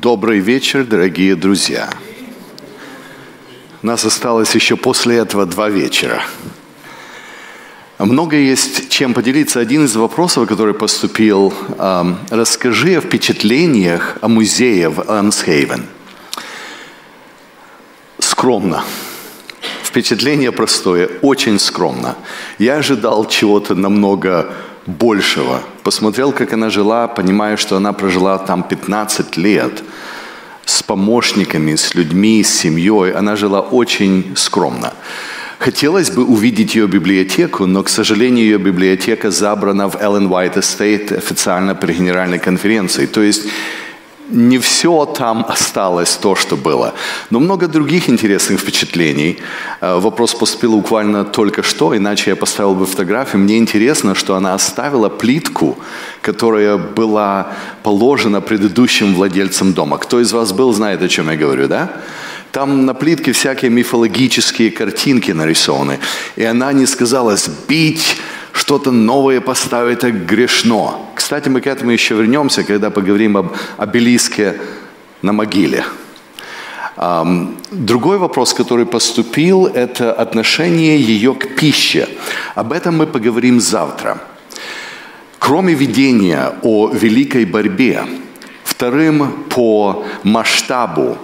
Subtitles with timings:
[0.00, 1.90] Добрый вечер, дорогие друзья.
[3.82, 6.24] У нас осталось еще после этого два вечера.
[7.98, 9.60] Много есть чем поделиться.
[9.60, 15.84] Один из вопросов, который поступил, эм, расскажи о впечатлениях о музее в Элмсхейвен.
[18.18, 18.84] Скромно.
[19.82, 22.16] Впечатление простое, очень скромно.
[22.58, 24.54] Я ожидал чего-то намного
[24.86, 25.62] большего.
[25.82, 29.82] Посмотрел, как она жила, понимая, что она прожила там 15 лет
[30.64, 33.12] с помощниками, с людьми, с семьей.
[33.12, 34.92] Она жила очень скромно.
[35.58, 41.12] Хотелось бы увидеть ее библиотеку, но, к сожалению, ее библиотека забрана в Эллен Уайт Эстейт
[41.12, 43.06] официально при Генеральной конференции.
[43.06, 43.44] То есть
[44.32, 46.94] не все там осталось то, что было.
[47.30, 49.38] Но много других интересных впечатлений.
[49.80, 53.42] Э, вопрос поступил буквально только что, иначе я поставил бы фотографию.
[53.42, 55.78] Мне интересно, что она оставила плитку,
[56.22, 59.98] которая была положена предыдущим владельцем дома.
[59.98, 61.90] Кто из вас был, знает, о чем я говорю, да?
[62.52, 65.98] Там на плитке всякие мифологические картинки нарисованы.
[66.36, 68.16] И она не сказала «сбить
[68.52, 70.96] что-то новое поставить так грешно.
[71.14, 74.56] Кстати, мы к этому еще вернемся, когда поговорим об обелиске
[75.22, 75.84] на могиле.
[77.70, 82.08] Другой вопрос, который поступил, это отношение ее к пище.
[82.54, 84.18] Об этом мы поговорим завтра.
[85.38, 88.04] Кроме видения о великой борьбе,
[88.62, 91.16] вторым по масштабу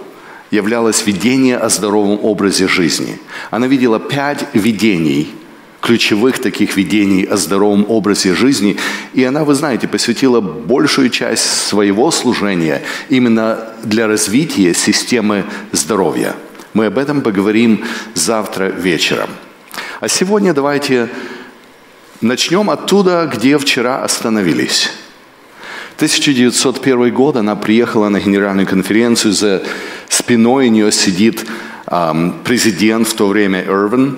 [0.51, 3.19] являлось видение о здоровом образе жизни.
[3.51, 5.31] Она видела пять видений–
[5.81, 8.77] ключевых таких видений о здоровом образе жизни.
[9.13, 16.35] И она, вы знаете, посвятила большую часть своего служения именно для развития системы здоровья.
[16.73, 19.29] Мы об этом поговорим завтра вечером.
[20.01, 21.09] А сегодня давайте
[22.21, 24.91] начнем оттуда, где вчера остановились.
[25.95, 29.63] 1901 год она приехала на генеральную конференцию, за
[30.07, 31.45] спиной у нее сидит
[32.45, 34.17] президент в то время Ирвин,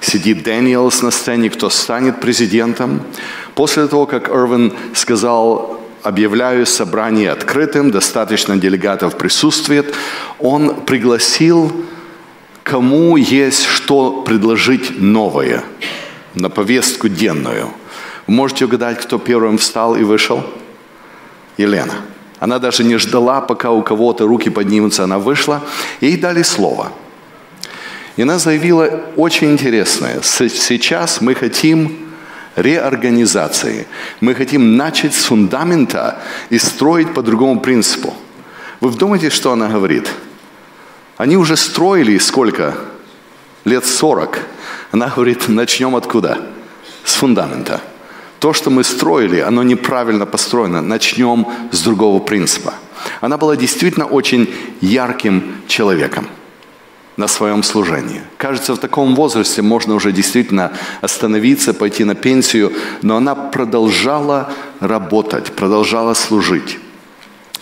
[0.00, 3.02] сидит Дэниелс на сцене, кто станет президентом.
[3.54, 9.94] После того, как Ирвин сказал, объявляю собрание открытым, достаточно делегатов присутствует,
[10.38, 11.72] он пригласил,
[12.62, 15.64] кому есть что предложить новое
[16.34, 17.70] на повестку денную.
[18.26, 20.44] Вы можете угадать, кто первым встал и вышел?
[21.56, 21.94] Елена.
[22.38, 25.62] Она даже не ждала, пока у кого-то руки поднимутся, она вышла,
[26.00, 26.92] ей дали слово–
[28.18, 30.20] и она заявила очень интересное.
[30.22, 32.08] Сейчас мы хотим
[32.56, 33.86] реорганизации.
[34.20, 36.18] Мы хотим начать с фундамента
[36.50, 38.12] и строить по другому принципу.
[38.80, 40.10] Вы вдумайтесь, что она говорит?
[41.16, 42.74] Они уже строили сколько?
[43.64, 44.40] Лет 40.
[44.90, 46.38] Она говорит, начнем откуда?
[47.04, 47.80] С фундамента.
[48.40, 50.82] То, что мы строили, оно неправильно построено.
[50.82, 52.74] Начнем с другого принципа.
[53.20, 56.26] Она была действительно очень ярким человеком
[57.18, 58.22] на своем служении.
[58.36, 60.70] Кажется, в таком возрасте можно уже действительно
[61.02, 66.78] остановиться, пойти на пенсию, но она продолжала работать, продолжала служить.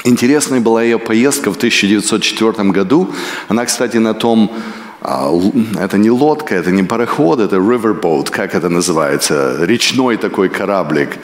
[0.05, 3.09] Интересной была ее поездка в 1904 году.
[3.49, 4.53] Она, кстати, на том,
[5.01, 5.33] а,
[5.81, 11.17] это не лодка, это не пароход, это riverboat, как это называется, речной такой кораблик.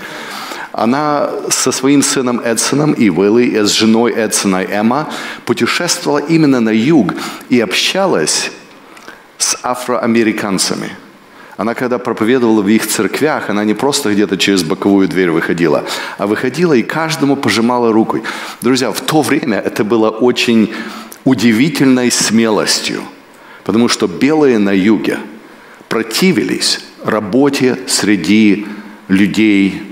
[0.73, 5.13] Она со своим сыном Эдсоном и Уилли, и с женой Эдсона Эмма
[5.45, 7.15] путешествовала именно на юг
[7.51, 8.51] и общалась
[9.37, 10.91] с афроамериканцами.
[11.59, 15.85] Она когда проповедовала в их церквях, она не просто где-то через боковую дверь выходила,
[16.17, 18.21] а выходила и каждому пожимала руку.
[18.63, 20.73] Друзья, в то время это было очень
[21.25, 23.03] удивительной смелостью,
[23.65, 25.19] потому что белые на юге
[25.89, 28.67] противились работе среди
[29.09, 29.92] людей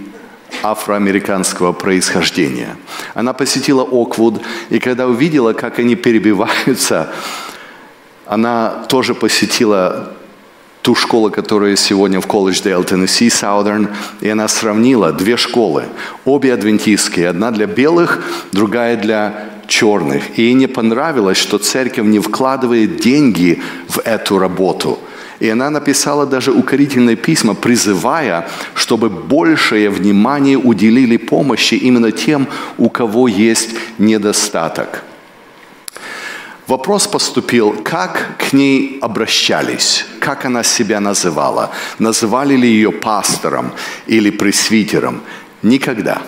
[0.62, 2.77] афроамериканского происхождения.
[3.15, 7.12] Она посетила Оквуд, и когда увидела, как они перебиваются,
[8.27, 10.12] она тоже посетила
[10.83, 13.89] ту школу, которая сегодня в колледж Дейл, Теннесси, Саудерн,
[14.21, 15.84] и она сравнила две школы,
[16.25, 20.39] обе адвентистские, одна для белых, другая для черных.
[20.39, 24.98] И ей не понравилось, что церковь не вкладывает деньги в эту работу–
[25.41, 32.47] и она написала даже укорительные письма, призывая, чтобы большее внимание уделили помощи именно тем,
[32.77, 35.03] у кого есть недостаток.
[36.66, 41.71] Вопрос поступил, как к ней обращались, как она себя называла.
[41.98, 43.72] Называли ли ее пастором
[44.07, 45.22] или пресвитером?
[45.63, 46.22] Никогда.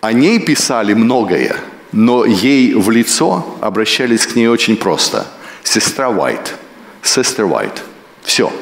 [0.00, 1.56] О ней писали многое,
[1.92, 5.26] но ей в лицо обращались к ней очень просто.
[5.62, 6.56] Сестра Уайт–
[7.02, 7.80] Sister White.
[8.22, 8.52] Все.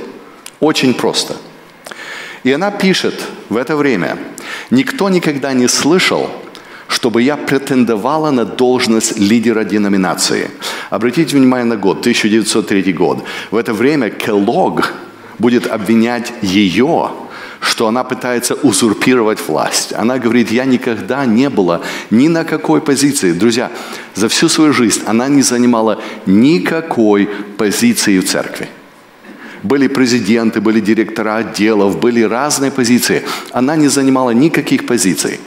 [0.60, 1.36] Очень просто.
[2.42, 3.14] И она пишет
[3.48, 4.16] в это время,
[4.70, 6.30] никто никогда не слышал,
[6.88, 10.50] чтобы я претендовала на должность лидера деноминации.
[10.90, 13.24] Обратите внимание на год, 1903 год.
[13.50, 14.92] В это время Келлог
[15.38, 17.10] будет обвинять ее,
[17.60, 19.92] что она пытается узурпировать власть.
[19.92, 21.80] Она говорит, я никогда не была
[22.10, 23.32] ни на какой позиции.
[23.32, 23.70] Друзья,
[24.14, 28.68] за всю свою жизнь она не занимала никакой позиции в церкви.
[29.62, 33.22] Были президенты, были директора отделов, были разные позиции.
[33.52, 35.38] Она не занимала никаких позиций.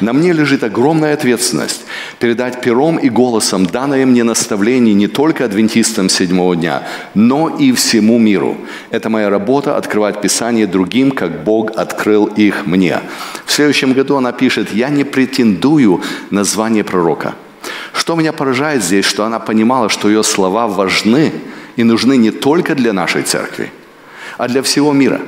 [0.00, 1.82] На мне лежит огромная ответственность
[2.18, 6.82] передать пером и голосом данное мне наставление не только адвентистам седьмого дня,
[7.14, 8.58] но и всему миру.
[8.90, 13.00] Это моя работа– открывать Писание другим, как Бог открыл их мне.
[13.46, 17.34] В следующем году она пишет, «Я не претендую на звание пророка».
[17.94, 21.32] Что меня поражает здесь, что она понимала, что ее слова важны–
[21.76, 23.72] и нужны не только для нашей церкви,
[24.38, 25.20] а для всего мира.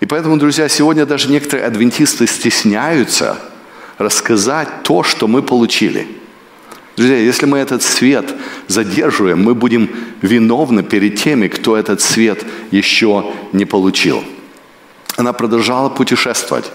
[0.00, 3.38] И поэтому, друзья, сегодня даже некоторые адвентисты стесняются
[3.98, 6.06] рассказать то, что мы получили.
[6.96, 8.34] Друзья, если мы этот свет
[8.68, 9.90] задерживаем, мы будем
[10.22, 14.22] виновны перед теми, кто этот свет еще не получил.
[15.16, 16.70] Она продолжала путешествовать.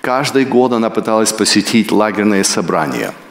[0.00, 3.12] Каждый год она пыталась посетить лагерные собрания–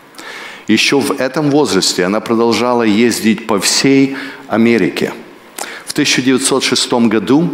[0.68, 4.18] еще в этом возрасте она продолжала ездить по всей
[4.48, 5.14] Америке.
[5.86, 7.50] В 1906 году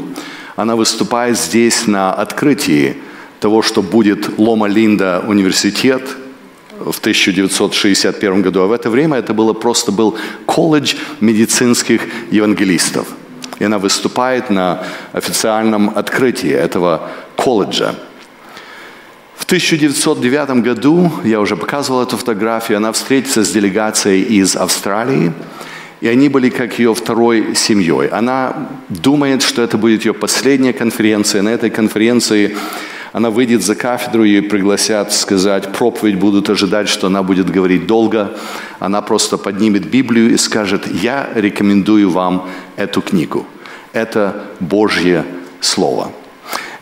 [0.56, 2.98] она выступает здесь на открытии
[3.40, 6.18] того, что будет Лома Линда университет
[6.80, 8.62] в 1961 году.
[8.62, 12.02] А в это время это было просто был колледж медицинских
[12.32, 13.08] евангелистов.
[13.60, 14.84] И она выступает на
[15.14, 17.96] официальном открытии этого колледжа.
[19.36, 25.34] В 1909 году, я уже показывал эту фотографию, она встретится с делегацией из Австралии,
[26.02, 28.08] и они были как ее второй семьей.
[28.08, 31.42] Она думает, что это будет ее последняя конференция.
[31.42, 32.56] На этой конференции
[33.14, 38.36] она выйдет за кафедру, ее пригласят сказать проповедь, будут ожидать, что она будет говорить долго.
[38.80, 43.46] Она просто поднимет Библию и скажет, я рекомендую вам эту книгу.
[43.94, 45.24] Это Божье
[45.62, 46.12] Слово.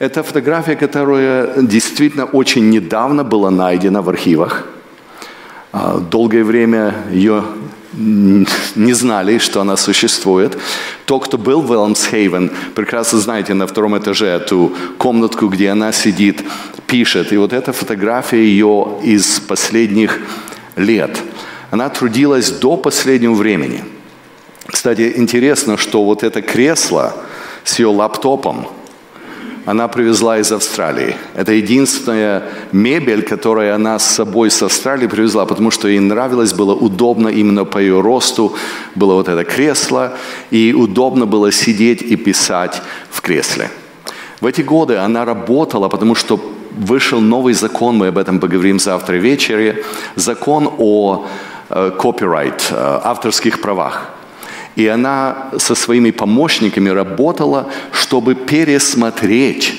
[0.02, 4.66] Это фотография, которая действительно очень недавно была найдена в архивах.
[5.72, 7.44] А, долгое время ее
[7.94, 10.58] не знали, что она существует.
[11.06, 16.42] Тот, кто был в Элмсхейвен, прекрасно знаете на втором этаже эту комнатку, где она сидит,
[16.88, 17.32] пишет.
[17.32, 20.20] И вот эта фотография ее из последних
[20.76, 21.22] лет.
[21.70, 23.84] Она трудилась до последнего времени.
[24.66, 27.14] Кстати, интересно, что вот это кресло
[27.64, 28.66] с ее лаптопом–
[29.66, 31.16] она привезла из Австралии.
[31.36, 36.74] Это единственная мебель, которую она с собой с Австралии привезла, потому что ей нравилось, было
[36.74, 38.54] удобно именно по ее росту.
[38.96, 40.14] Было вот это кресло,
[40.52, 43.70] и удобно было сидеть и писать в кресле.
[44.42, 46.40] В эти годы она работала, потому что
[46.72, 49.84] вышел новый закон, мы об этом поговорим завтра вечере,
[50.16, 51.26] закон о
[51.98, 54.10] копирайт, э, э, авторских правах.
[54.76, 59.74] И она со своими помощниками работала, чтобы пересмотреть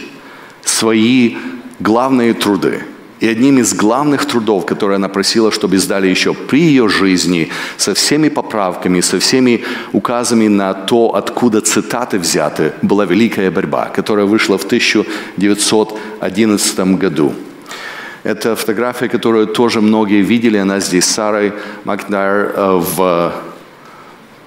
[0.65, 1.37] свои
[1.81, 2.85] главные труды.
[3.21, 7.95] И одним из главных трудов, которые она просила, чтобы издали еще при ее жизни, со
[7.95, 9.63] всеми поправками, со всеми
[9.93, 17.33] указами на то, откуда цитаты взяты, была «Великая борьба», которая вышла в 1911 году.
[18.25, 20.57] Это фотография, которую тоже многие видели.
[20.57, 21.53] Она здесь Сарой
[21.85, 23.33] Макнайр э, в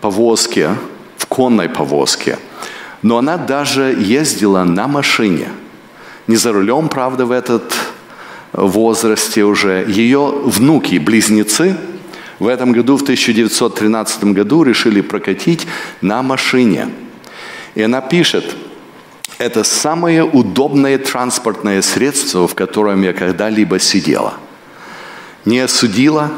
[0.05, 0.69] повозке,
[1.17, 2.37] в конной повозке.
[3.01, 5.47] Но она даже ездила на машине.
[6.27, 7.73] Не за рулем, правда, в этот
[8.53, 9.83] возрасте уже.
[9.87, 11.75] Ее внуки, близнецы,
[12.37, 15.65] в этом году, в 1913 году, решили прокатить
[16.01, 16.89] на машине.
[17.73, 18.55] И она пишет,
[19.39, 24.35] это самое удобное транспортное средство, в котором я когда-либо сидела.
[25.45, 26.31] Не осудила,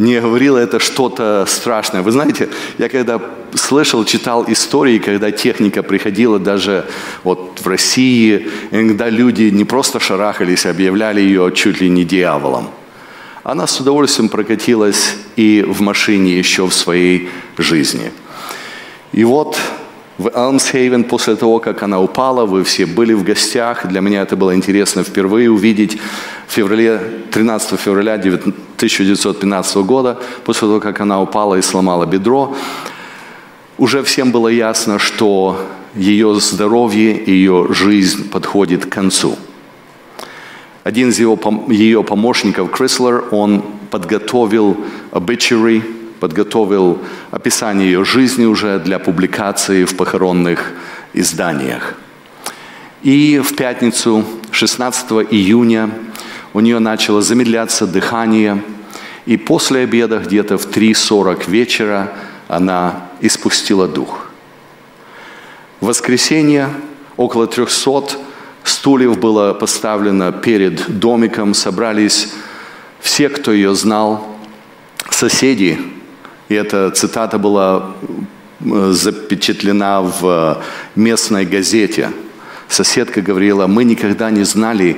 [0.00, 2.00] не говорила это что-то страшное.
[2.00, 3.20] Вы знаете, я когда
[3.54, 6.86] слышал, читал истории, когда техника приходила даже
[7.22, 12.70] вот в России, иногда люди не просто шарахались, а объявляли ее чуть ли не дьяволом.
[13.42, 17.28] Она с удовольствием прокатилась и в машине еще в своей
[17.58, 18.10] жизни.
[19.12, 19.58] И вот
[20.20, 23.86] в Элмсхейвен после того, как она упала, вы все были в гостях.
[23.86, 25.98] Для меня это было интересно впервые увидеть
[26.46, 27.00] в феврале,
[27.30, 32.54] 13 февраля 1915 года, после того, как она упала и сломала бедро.
[33.78, 35.56] Уже всем было ясно, что
[35.94, 39.38] ее здоровье, ее жизнь подходит к концу.
[40.84, 44.76] Один из его, ее помощников, Крислер, он подготовил
[45.12, 45.82] obituary,
[46.20, 47.00] подготовил
[47.30, 50.72] описание ее жизни уже для публикации в похоронных
[51.14, 51.94] изданиях.
[53.02, 55.90] И в пятницу, 16 июня,
[56.52, 58.62] у нее начало замедляться дыхание,
[59.24, 62.12] и после обеда где-то в 3.40 вечера
[62.48, 64.30] она испустила дух.
[65.80, 66.68] В воскресенье
[67.16, 68.18] около 300
[68.64, 72.32] стульев было поставлено перед домиком, собрались
[73.00, 74.26] все, кто ее знал,
[75.08, 75.78] соседи,
[76.50, 77.94] и эта цитата была
[78.60, 80.60] э, запечатлена в
[80.96, 82.10] местной газете.
[82.68, 84.96] Соседка говорила, мы никогда не знали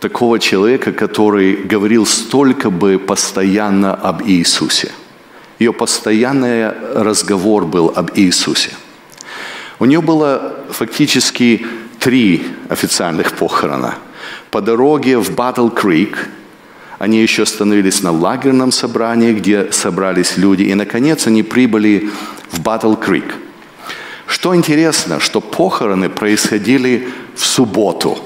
[0.00, 4.90] такого человека, который говорил столько бы постоянно об Иисусе.
[5.58, 8.70] Ее постоянный разговор был об Иисусе.
[9.78, 11.66] У нее было фактически
[11.98, 13.96] три официальных похорона.
[14.50, 16.30] По дороге в Батл Крик
[16.98, 20.64] они еще остановились на лагерном собрании, где собрались люди.
[20.64, 22.10] И, наконец, они прибыли
[22.50, 23.34] в Батл Крик.
[24.26, 28.18] Что интересно, что похороны происходили в субботу.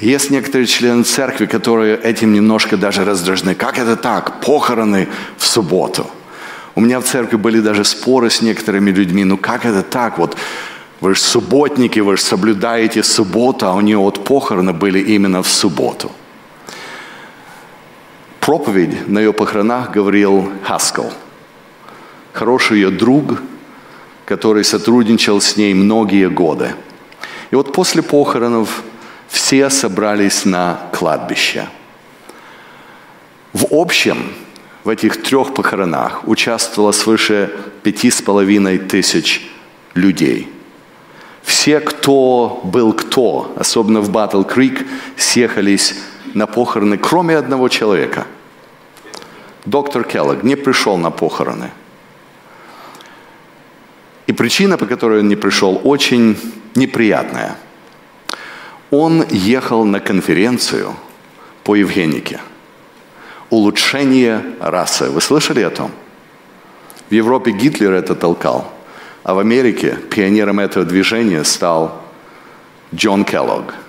[0.00, 3.54] Есть некоторые члены церкви, которые этим немножко даже раздражены.
[3.54, 4.40] Как это так?
[4.40, 6.10] Похороны в субботу.
[6.74, 9.24] У меня в церкви были даже споры с некоторыми людьми.
[9.24, 10.18] Ну как это так?
[10.18, 10.36] Вот
[11.00, 15.48] вы же субботники, вы же соблюдаете субботу, а у нее вот похороны были именно в
[15.48, 16.10] субботу.
[18.42, 21.12] Проповедь на ее похоронах говорил Хаскел,
[22.32, 23.40] хороший ее друг,
[24.24, 26.74] который сотрудничал с ней многие годы.
[27.52, 28.82] И вот после похоронов
[29.28, 31.68] все собрались на кладбище.
[33.52, 34.32] В общем,
[34.82, 37.48] в этих трех похоронах участвовало свыше
[37.84, 39.48] пяти с половиной тысяч
[39.94, 40.52] людей.
[41.44, 44.84] Все, кто был кто, особенно в Батл Крик,
[45.16, 45.94] съехались
[46.34, 48.26] на похороны, кроме одного человека.
[49.64, 51.70] Доктор Келлог не пришел на похороны.
[54.26, 56.36] И причина, по которой он не пришел, очень
[56.74, 57.56] неприятная.
[58.90, 60.94] Он ехал на конференцию
[61.64, 62.40] по Евгенике.
[63.50, 65.10] Улучшение расы.
[65.10, 65.90] Вы слышали о том?
[67.10, 68.72] В Европе Гитлер это толкал,
[69.22, 72.02] а в Америке пионером этого движения стал
[72.94, 73.74] Джон Келлог–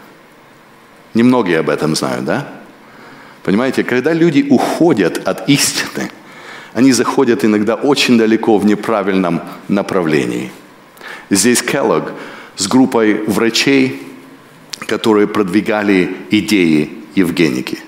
[1.13, 2.47] Немногие об этом знают, да?
[3.43, 6.09] Понимаете, когда люди уходят от истины,
[6.73, 10.51] они заходят иногда очень далеко в неправильном направлении.
[11.29, 12.13] Здесь Келлог
[12.55, 14.01] с группой врачей,
[14.87, 17.79] которые продвигали идеи Евгеники.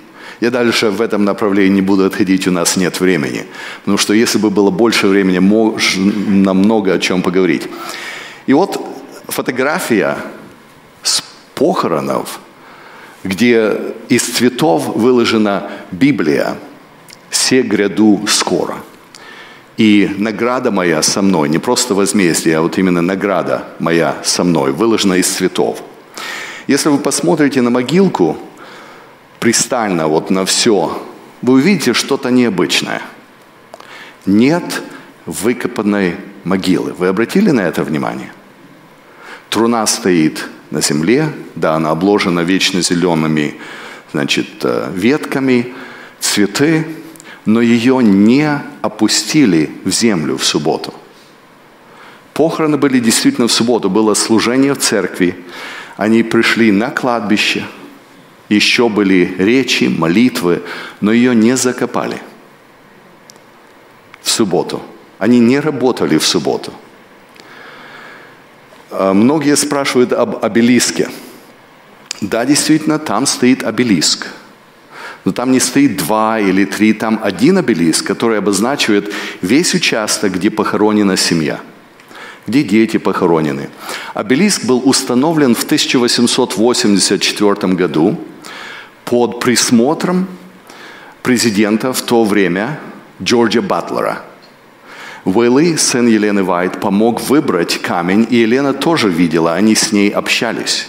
[0.41, 3.45] Я дальше в этом направлении не буду отходить, у нас нет времени.
[3.79, 7.63] Потому что если бы было больше времени, можно много о чем поговорить.
[8.45, 8.79] И вот
[9.29, 10.17] фотография
[11.01, 11.23] с
[11.55, 12.39] похоронов–
[13.25, 13.75] где
[14.07, 16.57] из цветов выложена Библия
[17.31, 18.77] «Се гряду скоро».
[19.77, 24.71] И награда моя со мной, не просто возмездие, а вот именно награда моя со мной,
[24.71, 25.81] выложена из цветов.
[26.67, 28.37] Если вы посмотрите на могилку,
[29.39, 31.03] пристально вот на все,
[31.41, 33.01] вы увидите что-то необычное.
[34.25, 34.63] Нет
[35.25, 36.93] выкопанной могилы.
[36.93, 38.31] Вы обратили на это внимание?
[39.49, 43.55] Труна стоит на земле, да, она обложена вечно зелеными
[44.11, 45.73] значит, э, ветками,
[46.19, 46.87] цветы,
[47.45, 48.49] но ее не
[48.81, 50.93] опустили в землю в субботу.
[52.33, 55.35] Похороны были действительно в субботу, было служение в церкви,
[55.97, 57.65] они пришли на кладбище,
[58.49, 60.61] еще были речи, молитвы,
[61.01, 62.21] но ее не закопали
[64.21, 64.81] в субботу.
[65.17, 66.73] Они не работали в субботу–
[69.13, 71.09] многие спрашивают об обелиске.
[72.21, 74.27] Да, действительно, там стоит обелиск.
[75.25, 79.11] Но там не стоит два или три, там один обелиск, который обозначивает
[79.41, 81.59] весь участок, где похоронена семья,
[82.45, 83.69] где дети похоронены.
[84.13, 88.19] Обелиск был установлен в 1884 году
[89.03, 90.27] под присмотром
[91.23, 92.79] президента в то время
[93.21, 94.21] Джорджа Батлера–
[95.25, 100.87] Уэлли, сын Елены Вайт, помог выбрать камень, и Елена тоже видела, они с ней общались.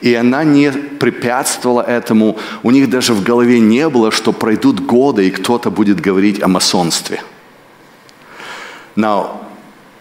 [0.00, 2.36] И она не препятствовала этому.
[2.62, 6.48] У них даже в голове не было, что пройдут годы, и кто-то будет говорить о
[6.48, 7.22] масонстве.
[8.96, 9.48] Но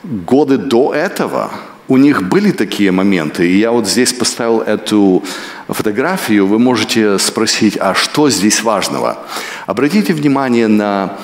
[0.03, 1.51] годы до этого
[1.87, 3.47] у них были такие моменты.
[3.47, 5.23] И я вот здесь поставил эту
[5.67, 6.47] фотографию.
[6.47, 9.19] Вы можете спросить, а что здесь важного?
[9.67, 11.17] Обратите внимание на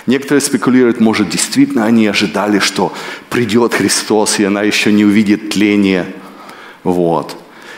[0.07, 2.95] Некоторые спекулируют, может, действительно они ожидали, что
[3.29, 6.07] придет Христос, и она еще не увидит тление.
[6.83, 7.37] Вот.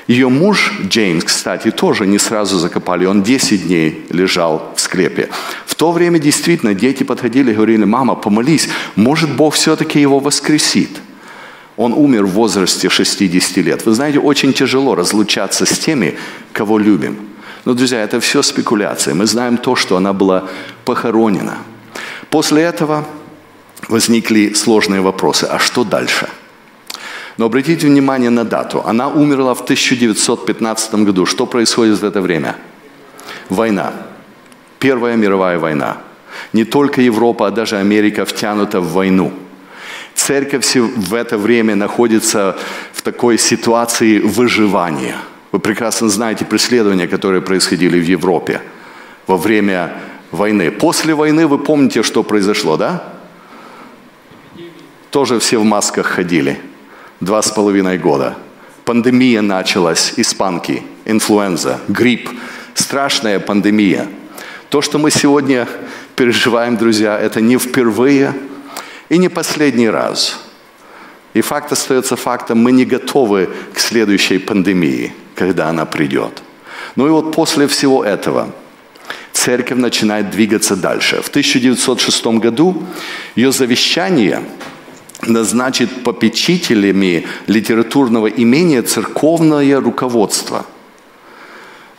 [0.09, 3.05] Ее муж Джеймс, кстати, тоже не сразу закопали.
[3.05, 5.29] Он 10 дней лежал в скрепе.
[5.67, 10.91] В то время действительно дети подходили и говорили, мама, помолись, может Бог все-таки его воскресит.
[11.77, 13.85] Он умер в возрасте 60 лет.
[13.85, 16.17] Вы знаете, очень тяжело разлучаться с теми,
[16.53, 17.19] кого любим.
[17.67, 19.15] Но, друзья, это все спекуляция.
[19.15, 20.49] Мы знаем то, что она была
[20.87, 21.59] похоронена.
[22.31, 23.05] После этого
[23.89, 25.45] возникли сложные вопросы.
[25.45, 26.29] А что дальше?
[27.39, 28.83] Но обратите внимание на дату.
[28.85, 31.25] Она умерла в 1915 году.
[31.25, 32.57] Что происходит в это время?
[33.49, 33.93] Война.
[34.79, 35.97] Первая мировая война.
[36.53, 39.33] Не только Европа, а даже Америка втянута в войну.
[40.15, 42.59] Церковь в это время находится
[42.93, 45.17] в такой ситуации выживания–
[45.51, 48.61] вы прекрасно знаете преследования, которые происходили в Европе
[49.27, 49.95] во время
[50.31, 50.71] войны.
[50.71, 53.03] После войны вы помните, что произошло, да?
[55.11, 56.61] Тоже все в масках ходили.
[57.21, 58.37] Два с половиной года.
[58.85, 62.31] Пандемия началась, испанки, инфлюенза, грипп.
[62.75, 64.07] Страшная пандемия.
[64.69, 65.69] То, что мы сегодня
[66.17, 68.35] переживаем, друзья, это не впервые
[69.09, 70.41] и не последний раз.
[71.35, 76.43] И факт остается фактом, мы не готовы к следующей пандемии– когда она придет.
[76.97, 78.53] Ну и вот после всего этого
[79.33, 81.23] церковь начинает двигаться дальше.
[81.23, 82.83] В 1906 году
[83.37, 84.43] ее завещание
[85.23, 90.67] назначит попечителями литературного имения церковное руководство–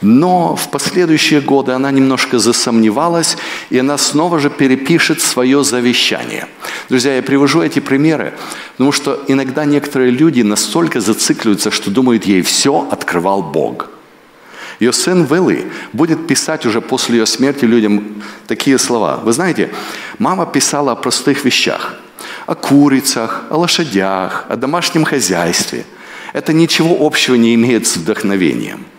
[0.01, 3.38] но в последующие годы она немножко засомневалась,
[3.69, 6.47] и она снова же перепишет свое завещание.
[6.88, 8.34] Друзья, я привожу эти примеры,
[8.71, 13.89] потому что иногда некоторые люди настолько зацикливаются, что думают, ей все открывал Бог.
[14.79, 19.19] Ее сын Вилли будет писать уже после ее смерти людям такие слова.
[19.21, 19.69] Вы знаете,
[20.17, 21.95] мама писала о простых вещах.
[22.49, 25.85] О курицах, о лошадях, о домашнем хозяйстве.
[26.33, 28.85] Это ничего общего не имеет с вдохновением–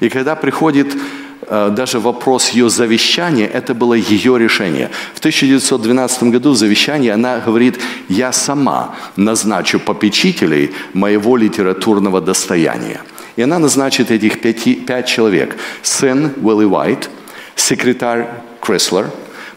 [0.00, 0.96] и когда приходит
[1.42, 4.90] э, даже вопрос ее завещания, это было ее решение.
[5.14, 13.02] В 1912 году в завещании она говорит, я сама назначу попечителей моего литературного достояния.
[13.36, 15.56] И она назначит этих пяти, пять человек.
[15.82, 17.10] Сын Уилли Уайт,
[17.56, 18.26] секретарь
[18.60, 19.10] Крислер,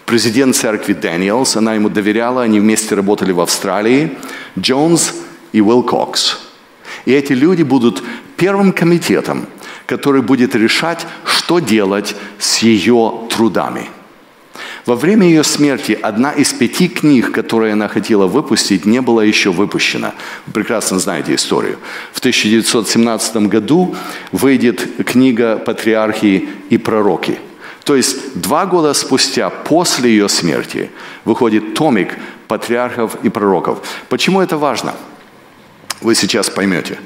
[0.06, 4.18] президент церкви Дэниелс, она ему доверяла, они вместе работали в Австралии,
[4.58, 5.14] Джонс
[5.52, 6.40] и Уилкокс.
[7.06, 8.04] И эти люди будут
[8.38, 9.48] первым комитетом,
[9.86, 13.90] который будет решать, что делать с ее трудами.
[14.86, 19.52] Во время ее смерти одна из пяти книг, которые она хотела выпустить, не была еще
[19.52, 20.14] выпущена.
[20.46, 21.80] Вы прекрасно знаете историю.
[22.12, 23.96] В 1917 году
[24.32, 27.40] выйдет книга «Патриархии и пророки».
[27.84, 30.90] То есть два года спустя, после ее смерти,
[31.26, 32.18] выходит томик
[32.48, 33.80] патриархов и пророков.
[34.10, 34.94] Почему это важно?
[36.04, 37.00] вы сейчас поймете.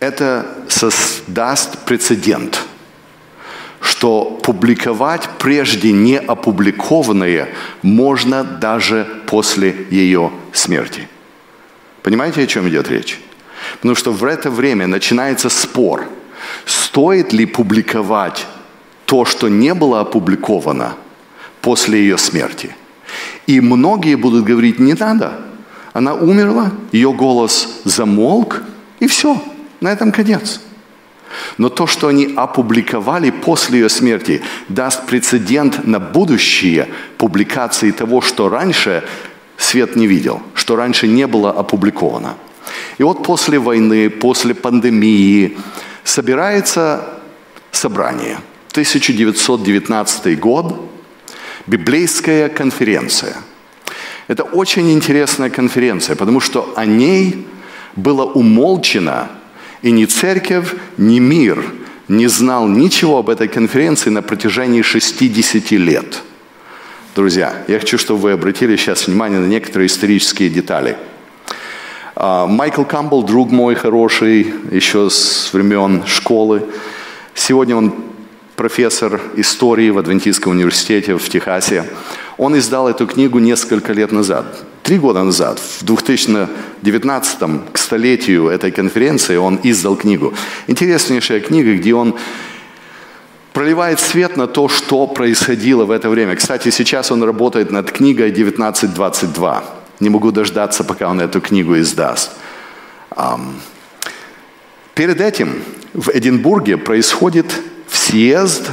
[0.00, 2.62] Это создаст прецедент,
[3.80, 7.48] что публиковать прежде не опубликованное
[7.82, 11.08] можно даже после ее смерти.
[12.02, 13.20] Понимаете, о чем идет речь?
[13.76, 16.06] Потому что в это время начинается спор,
[16.64, 18.46] стоит ли публиковать
[19.14, 20.94] то, что не было опубликовано
[21.60, 22.74] после ее смерти.
[23.46, 25.32] И многие будут говорить, не надо–
[25.94, 28.62] она умерла, ее голос замолк,
[28.98, 29.40] и все.
[29.80, 30.60] на этом конец.
[31.56, 38.48] Но то, что они опубликовали после ее смерти, даст прецедент на будущие публикации того, что
[38.48, 39.04] раньше
[39.56, 42.34] свет не видел, что раньше не было опубликовано.
[42.98, 45.56] И вот после войны, после пандемии
[46.02, 47.20] собирается
[47.70, 48.38] собрание.
[48.74, 50.74] 1919 год,
[51.68, 53.36] библейская конференция.
[54.26, 57.46] Это очень интересная конференция, потому что о ней
[57.94, 59.30] было умолчено,
[59.82, 61.64] и ни церковь, ни мир
[62.08, 66.22] не знал ничего об этой конференции на протяжении 60 лет.
[67.14, 70.96] Друзья, я хочу, чтобы вы обратили сейчас внимание на некоторые исторические детали.
[72.16, 76.66] А, Майкл Кампбелл, друг мой хороший, еще с времен школы.
[77.36, 78.13] Сегодня он
[78.56, 81.84] профессор истории в Адвентистском университете в Техасе.
[82.38, 88.70] Он издал эту книгу несколько лет назад, три года назад, в 2019 к столетию этой
[88.70, 90.34] конференции он издал книгу.
[90.66, 92.16] Интереснейшая книга, где он
[93.52, 96.34] проливает свет на то, что происходило в это время.
[96.34, 99.64] Кстати, сейчас он работает над книгой 1922.
[100.00, 102.32] Не могу дождаться, пока он эту книгу издаст.
[104.94, 105.62] Перед этим
[105.92, 107.46] в Эдинбурге происходит
[107.90, 108.70] съезд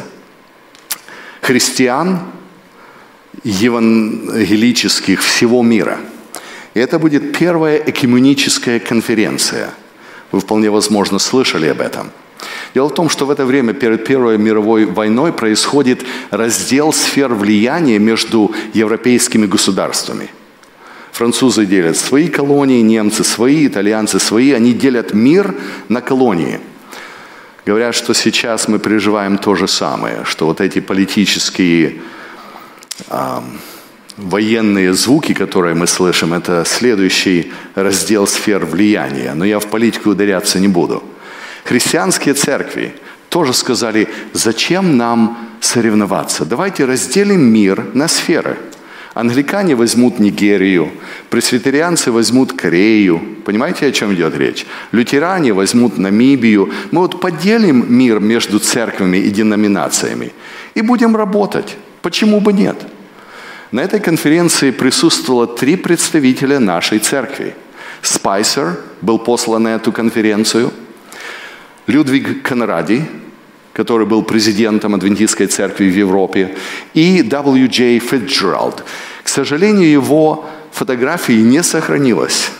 [1.41, 2.19] христиан
[3.43, 6.00] евангелических всего мира.
[6.74, 9.71] И это будет первая экуменическая конференция.
[10.32, 12.12] Вы вполне возможно слышали об этом.
[12.74, 18.00] Дело в том, что в это время перед Первой мировой войной происходит раздел сфер влияния
[18.00, 20.30] между европейскими государствами.
[21.12, 24.52] Французы делят свои колонии, немцы свои, итальянцы свои.
[24.54, 25.54] Они делят мир
[25.89, 26.60] на колонии–
[27.65, 32.02] Говорят, что сейчас мы переживаем то же самое, что вот эти политические
[33.10, 33.39] э,
[34.17, 39.34] военные звуки, которые мы слышим, это следующий раздел сфер влияния.
[39.36, 41.04] Но я в политику ударяться не буду.
[41.63, 42.95] Христианские церкви
[43.30, 46.45] тоже сказали, зачем нам соревноваться?
[46.45, 48.58] Давайте разделим мир на сферы–
[49.13, 50.89] Англикане возьмут Нигерию,
[51.30, 53.21] пресвитерианцы возьмут Корею.
[53.43, 54.65] Понимаете, о чем идет речь?
[54.93, 56.71] Лютеране возьмут Намибию.
[56.91, 60.32] Мы вот поделим мир между церквями и деноминациями
[60.76, 61.76] и будем работать.
[62.02, 62.78] Почему бы нет?
[63.71, 67.54] На этой конференции присутствовало три представителя нашей церкви.
[68.02, 70.71] Спайсер был послан на эту конференцию,
[71.88, 73.06] Людвиг Конради,
[73.73, 76.55] который был президентом Адвентистской церкви в Европе,
[76.93, 77.67] и W.
[77.67, 77.97] J.
[77.99, 78.84] Fitzgerald.
[79.23, 82.51] К сожалению, его фотографии не сохранилось.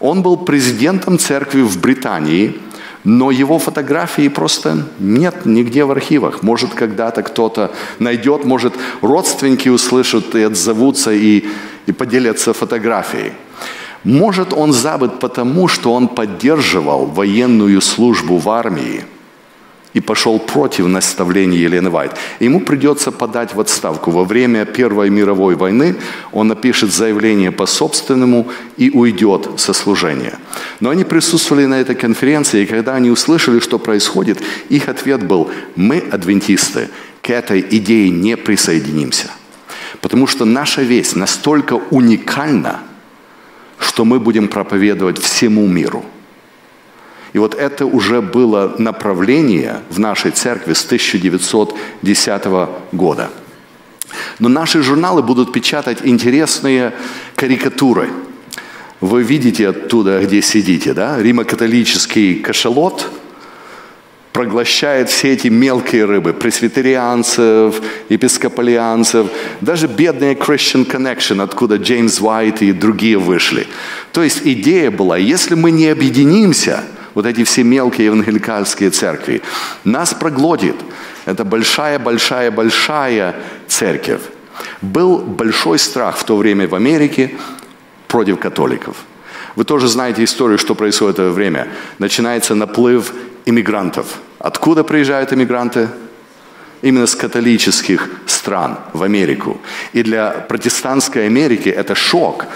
[0.00, 2.60] Он был президентом церкви в Британии,
[3.04, 6.42] но его фотографии просто нет нигде в архивах.
[6.42, 11.44] Может, когда-то кто-то найдет, может, родственники услышат и отзовутся и,
[11.86, 13.32] и поделятся фотографией.
[14.04, 19.04] Может, он забыт потому, что он поддерживал военную службу в армии–
[19.94, 22.12] и пошел против наставлений Елены Вайт.
[22.40, 24.10] Ему придется подать в отставку.
[24.10, 25.96] Во время Первой мировой войны
[26.32, 30.38] он напишет заявление по собственному и уйдет со служения.
[30.80, 35.50] Но они присутствовали на этой конференции, и когда они услышали, что происходит, их ответ был,
[35.76, 36.88] мы, адвентисты,
[37.20, 39.30] к этой идее не присоединимся.
[40.00, 42.80] Потому что наша весть настолько уникальна,
[43.78, 46.04] что мы будем проповедовать всему миру–
[47.32, 52.42] и вот это уже было направление в нашей церкви с 1910
[52.92, 53.30] года.
[54.38, 56.92] Но наши журналы будут печатать интересные
[57.34, 58.10] карикатуры.
[59.00, 61.20] Вы видите оттуда, где сидите, да?
[61.20, 63.10] Римо-католический кашалот
[64.32, 69.26] проглощает все эти мелкие рыбы, пресвитерианцев, епискополианцев,
[69.60, 73.66] даже бедные Christian Connection, откуда Джеймс Уайт и другие вышли.
[74.12, 79.42] То есть идея была, если мы не объединимся– вот эти все мелкие евангеликальские церкви.
[79.84, 80.76] Нас проглотит.
[81.24, 83.36] Это большая-большая-большая
[83.68, 84.22] церковь.
[84.80, 87.36] Был большой страх в то время в Америке
[88.08, 88.96] против католиков.
[89.56, 91.68] Вы тоже знаете историю, что происходит в это время.
[91.98, 93.12] Начинается наплыв
[93.44, 94.06] иммигрантов.
[94.38, 95.88] Откуда приезжают иммигранты?
[96.82, 99.60] Именно с католических стран в Америку.
[99.94, 102.46] И для протестантской Америки это шок.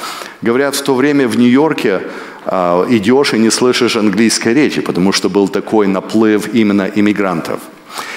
[0.42, 2.02] Говорят, в то время в Нью-Йорке
[2.44, 7.60] а, идешь и не слышишь английской речи, потому что был такой наплыв именно иммигрантов.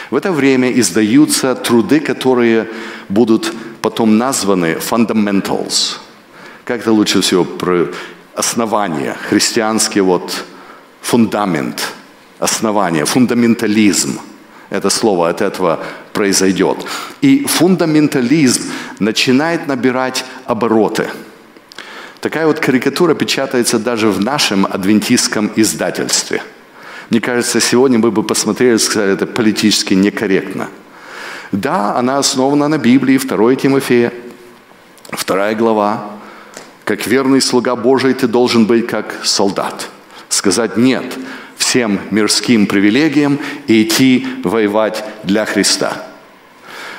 [0.10, 2.67] В это время издаются труды, которые
[3.10, 5.98] будут потом названы fundamentals.
[6.65, 7.43] Как это лучше всего?
[7.45, 7.88] Про
[8.36, 10.45] основание, христианский вот
[11.02, 11.93] фундамент,
[12.39, 14.19] основание, фундаментализм.
[14.69, 15.79] Это слово от этого
[16.13, 16.86] произойдет.
[17.21, 18.63] И фундаментализм
[18.99, 21.10] начинает набирать обороты–
[22.21, 26.43] Такая вот карикатура печатается даже в нашем адвентистском издательстве.
[27.10, 30.67] Мне кажется, сегодня мы бы посмотрели и сказали, это политически некорректно.
[31.51, 34.13] Да, она основана на Библии, 2 Тимофея,
[35.25, 36.10] 2 глава.
[36.84, 39.89] Как верный слуга Божий ты должен быть как солдат.
[40.27, 41.05] Сказать «нет»
[41.69, 46.03] всем мирским привилегиям и идти воевать для Христа.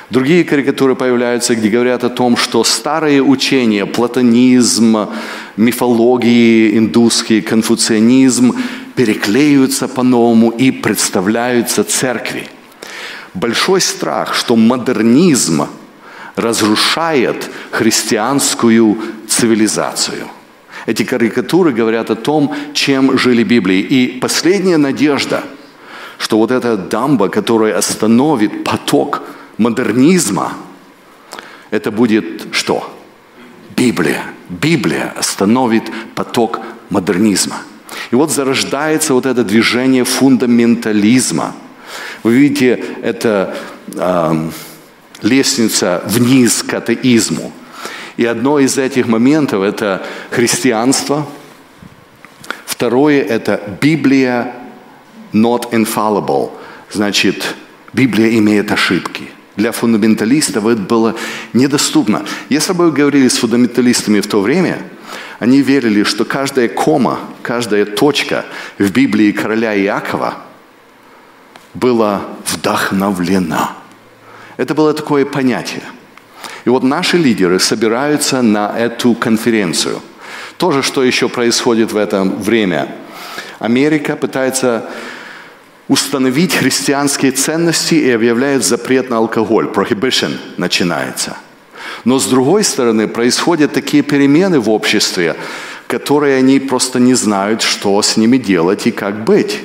[0.09, 5.09] Другие карикатуры появляются, где говорят о том, что старые учения, платонизм,
[5.57, 8.53] мифологии, индусский конфуцианизм
[8.95, 12.47] переклеиваются по-новому и представляются церкви.
[13.33, 15.67] Большой страх, что модернизм
[16.37, 20.27] разрушает христианскую цивилизацию.
[20.85, 23.79] Эти карикатуры говорят о том, чем жили Библии.
[23.79, 25.43] И последняя надежда,
[26.17, 29.23] что вот эта дамба, которая остановит поток
[29.57, 30.53] модернизма,
[31.69, 32.95] это будет что?
[33.75, 34.23] Библия.
[34.49, 35.83] Библия остановит
[36.15, 37.57] поток модернизма.
[38.11, 41.53] И вот зарождается вот это движение фундаментализма.
[42.23, 43.55] Вы видите, это
[43.93, 44.49] э,
[45.21, 47.51] лестница вниз к атеизму.
[48.21, 51.25] И одно из этих моментов– это христианство.
[52.67, 54.53] Второе– это Библия
[55.33, 56.51] not infallible.
[56.91, 57.55] Значит,
[57.93, 59.23] Библия имеет ошибки–
[59.55, 61.15] для фундаменталистов это было
[61.53, 62.23] недоступно.
[62.49, 64.77] Если бы вы говорили с фундаменталистами в то время,
[65.39, 68.45] они верили, что каждая кома, каждая точка
[68.77, 70.35] в Библии короля Иакова
[71.73, 73.71] была вдохновлена.
[74.57, 75.81] Это было такое понятие.
[76.65, 80.01] И вот наши лидеры собираются на эту конференцию.
[80.57, 82.87] То же, что еще происходит в это время.
[83.59, 84.89] Америка пытается
[85.87, 89.65] установить христианские ценности и объявляет запрет на алкоголь.
[89.65, 91.35] Prohibition начинается.
[92.05, 95.35] Но с другой стороны, происходят такие перемены в обществе,
[95.87, 99.59] которые они просто не знают, что с ними делать и как быть.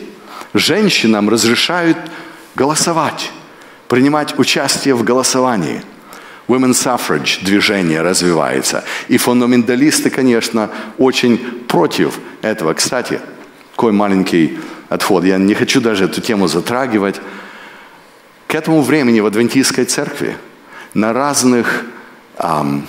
[0.55, 1.97] Женщинам разрешают
[2.55, 3.31] голосовать,
[3.89, 5.83] принимать участие в голосовании.
[6.49, 8.85] Women suffrage движение развивается.
[9.09, 12.75] И фундаменталисты, конечно, очень против этого.
[12.75, 13.21] Кстати,
[13.73, 15.25] такой маленький отход.
[15.25, 17.21] Я не хочу даже эту тему затрагивать.
[18.47, 20.37] К этому времени в Адвентистской церкви
[20.95, 21.85] на разных
[22.39, 22.87] эм,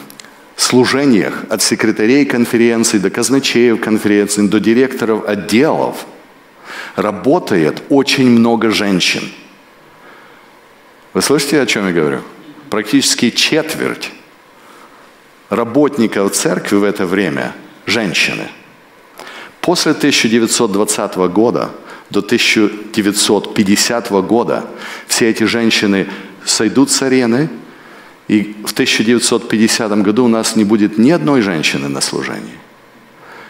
[0.55, 6.05] служениях от секретарей конференции до казначеев конференции, до директоров отделов
[6.95, 9.23] работает очень много женщин.
[11.13, 12.21] Вы слышите, о чем я говорю?
[12.69, 14.11] Практически четверть
[15.49, 18.49] работников церкви в это время– женщины.
[19.61, 21.71] После 1920 года–
[22.09, 24.65] до 1950 года
[25.07, 26.07] все эти женщины
[26.45, 27.49] сойдут с арены,
[28.27, 32.57] и в 1950 году у нас не будет ни одной женщины на служении.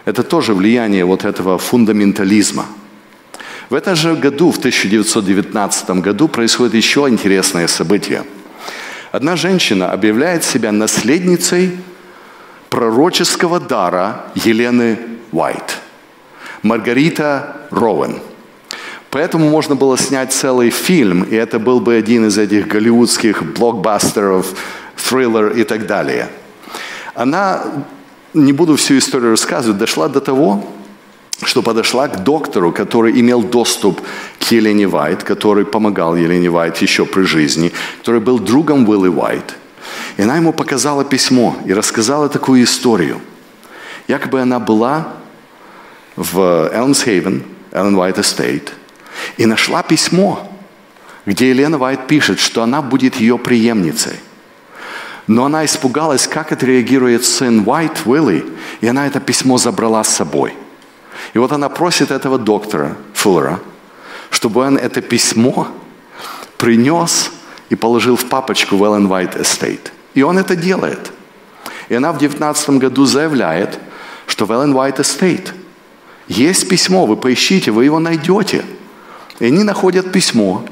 [0.06, 2.66] Это тоже влияние вот этого фундаментализма.
[3.70, 8.24] В этом же году, в 1919 году, происходит еще интересное событие.
[9.18, 11.80] Одна женщина объявляет себя наследницей
[12.70, 15.00] пророческого дара Елены
[15.32, 15.80] Уайт.
[16.62, 18.20] Маргарита Роуэн–
[19.10, 24.46] Поэтому можно было снять целый фильм, и это был бы один из этих голливудских блокбастеров,
[25.10, 26.30] триллер и так далее.
[27.16, 27.64] Она,
[28.36, 30.64] не буду всю историю рассказывать, дошла до того,
[31.44, 34.02] что подошла к доктору, который имел доступ
[34.40, 39.56] к Елене Вайт, который помогал Елене Вайт еще при жизни, который был другом Уилли Вайт.
[40.18, 43.22] И она ему показала письмо и рассказала такую историю.
[44.08, 45.14] Якобы она была
[46.16, 48.74] в Элмсхейвен, Эллен Уайт Эстейт,
[49.38, 50.52] и нашла письмо,
[51.26, 54.20] где Елена Вайт пишет, что она будет ее преемницей.
[55.28, 58.46] Но она испугалась, как отреагирует сын Уайт, Уилли,
[58.82, 60.54] и она это письмо забрала с собой.
[61.34, 63.60] И вот она просит этого доктора Фуллера,
[64.30, 65.68] чтобы он это письмо
[66.58, 67.32] принес
[67.70, 69.92] и положил в папочку в Эллен Уайт Эстейт.
[70.14, 71.12] И он это делает.
[71.90, 73.80] И она в 19 году заявляет,
[74.26, 75.54] что в Эллен Уайт Эстейт
[76.28, 78.64] есть письмо, вы поищите, вы его найдете–
[79.40, 80.66] и они находят письмо,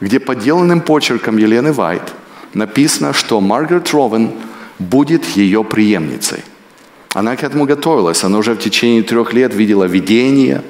[0.00, 2.12] где подделанным почерком Елены Вайт
[2.52, 4.32] написано, что Маргарет Ровен
[4.78, 6.42] будет ее преемницей.
[7.14, 8.22] Она к этому готовилась.
[8.24, 10.62] Она уже в течение трех лет видела видение,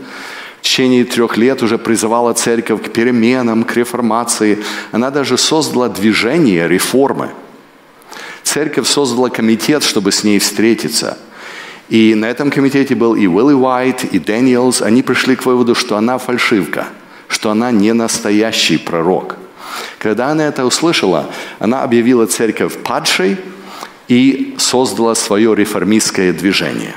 [0.60, 4.58] в течение трех лет уже призывала церковь к переменам, к реформации.
[4.92, 7.30] Она даже создала движение реформы.
[8.44, 11.18] Церковь создала комитет, чтобы с ней встретиться.
[11.88, 14.80] И на этом комитете был и Уилли Уайт, и Дэниелс.
[14.80, 16.86] Они пришли к выводу, что она фальшивка–
[17.28, 19.36] что она не настоящий пророк.
[19.98, 23.38] Когда она это услышала, она объявила церковь падшей
[24.08, 26.96] и создала свое реформистское движение.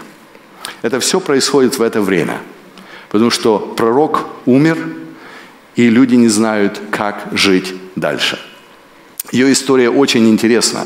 [0.81, 2.39] Это все происходит в это время.
[3.09, 4.77] Потому что пророк умер,
[5.75, 8.39] и люди не знают, как жить дальше.
[9.31, 10.85] Ее история очень интересна.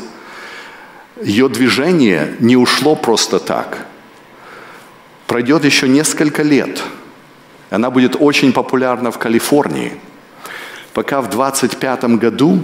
[1.22, 3.86] Ее движение не ушло просто так.
[5.26, 6.82] Пройдет еще несколько лет.
[7.70, 9.94] Она будет очень популярна в Калифорнии.
[10.92, 12.60] Пока в 25 году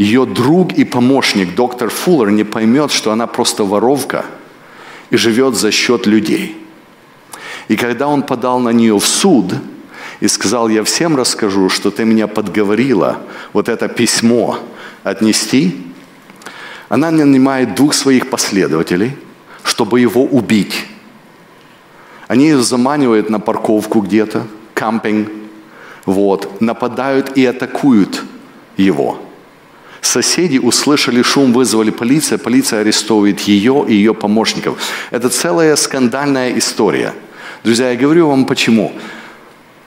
[0.00, 4.24] ее друг и помощник, доктор Фуллер, не поймет, что она просто воровка
[5.10, 6.56] и живет за счет людей.
[7.68, 9.52] И когда он подал на нее в суд
[10.20, 13.18] и сказал, я всем расскажу, что ты меня подговорила
[13.52, 14.60] вот это письмо
[15.04, 15.76] отнести,
[16.88, 19.18] она нанимает двух своих последователей,
[19.64, 20.86] чтобы его убить.
[22.26, 25.28] Они ее заманивают на парковку где-то, кампинг,
[26.06, 28.24] вот, нападают и атакуют
[28.78, 29.18] его–
[30.00, 34.78] Соседи услышали шум, вызвали полицию, полиция арестовывает ее и ее помощников.
[35.10, 37.12] Это целая скандальная история.
[37.64, 38.92] Друзья, я говорю вам почему.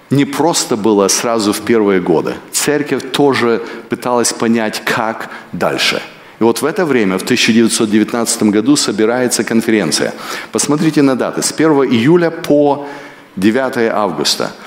[0.10, 2.36] Не просто было сразу в первые годы.
[2.52, 6.02] Церковь тоже пыталась понять, как дальше.
[6.40, 10.14] И вот в это время, в 1919 году, собирается конференция.
[10.52, 11.42] Посмотрите на даты.
[11.42, 12.88] С 1 июля по
[13.36, 14.52] 9 августа–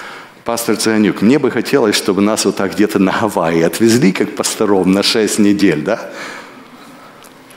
[0.47, 4.87] пастор Циганюк, мне бы хотелось, чтобы нас вот так где-то на Гавайи отвезли, как пасторов,
[4.87, 6.09] на 6 недель, да?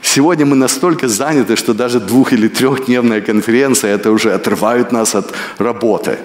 [0.02, 5.32] Сегодня мы настолько заняты, что даже двух- или трехдневная конференция, это уже отрывают нас от
[5.58, 6.18] работы.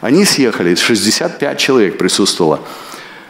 [0.00, 2.60] Они съехали, 65 человек присутствовало.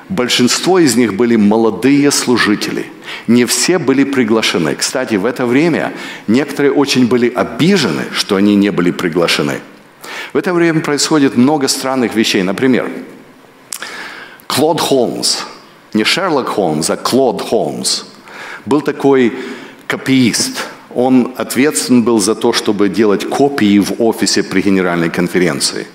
[0.09, 2.87] Большинство из них были молодые служители.
[3.27, 4.77] Не все были приглашены.
[4.77, 5.93] Кстати, в это время
[6.29, 9.61] некоторые очень были обижены, что они не были приглашены–
[10.33, 12.43] в это время происходит много странных вещей.
[12.43, 12.91] Например,
[14.47, 15.39] Клод Холмс,
[15.95, 18.05] не Шерлок Холмс, а Клод Холмс,
[18.67, 19.33] был такой
[19.87, 20.67] копиист.
[20.95, 25.87] Он ответственен был за то, чтобы делать копии в офисе при генеральной конференции.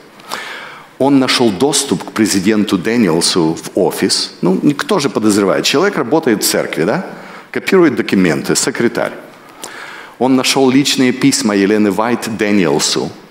[0.99, 4.35] Он нашел доступ к президенту Дэниелсу в офис.
[4.41, 5.65] Ну, никто же подозревает.
[5.65, 7.05] Человек работает в церкви, да?
[7.51, 9.11] Копирует документы, секретарь.
[10.19, 13.11] Он нашел личные письма Елены Вайт Дэниелсу–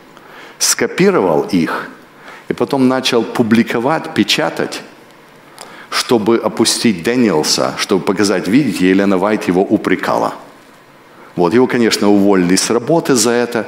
[0.62, 1.88] скопировал их
[2.48, 4.82] и потом начал публиковать, печатать,
[5.90, 10.34] чтобы опустить Дэниелса, чтобы показать, видите, Елена Вайт его упрекала.
[11.34, 13.66] Вот, его, конечно, уволили с работы за это.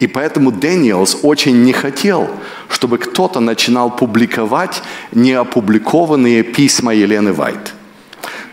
[0.00, 2.28] И поэтому Дэниелс очень не хотел,
[2.68, 7.74] чтобы кто-то начинал публиковать неопубликованные письма Елены Вайт.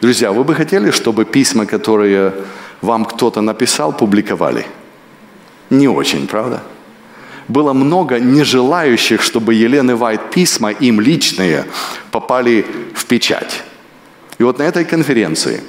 [0.02, 2.34] Друзья, вы бы хотели, чтобы письма, которые
[2.82, 4.66] вам кто-то написал, публиковали?
[5.70, 6.62] Не очень, правда?
[7.50, 11.66] Было много нежелающих, чтобы Елены Вайт письма, им личные,
[12.12, 13.64] попали в печать.
[14.38, 15.62] И вот на этой конференции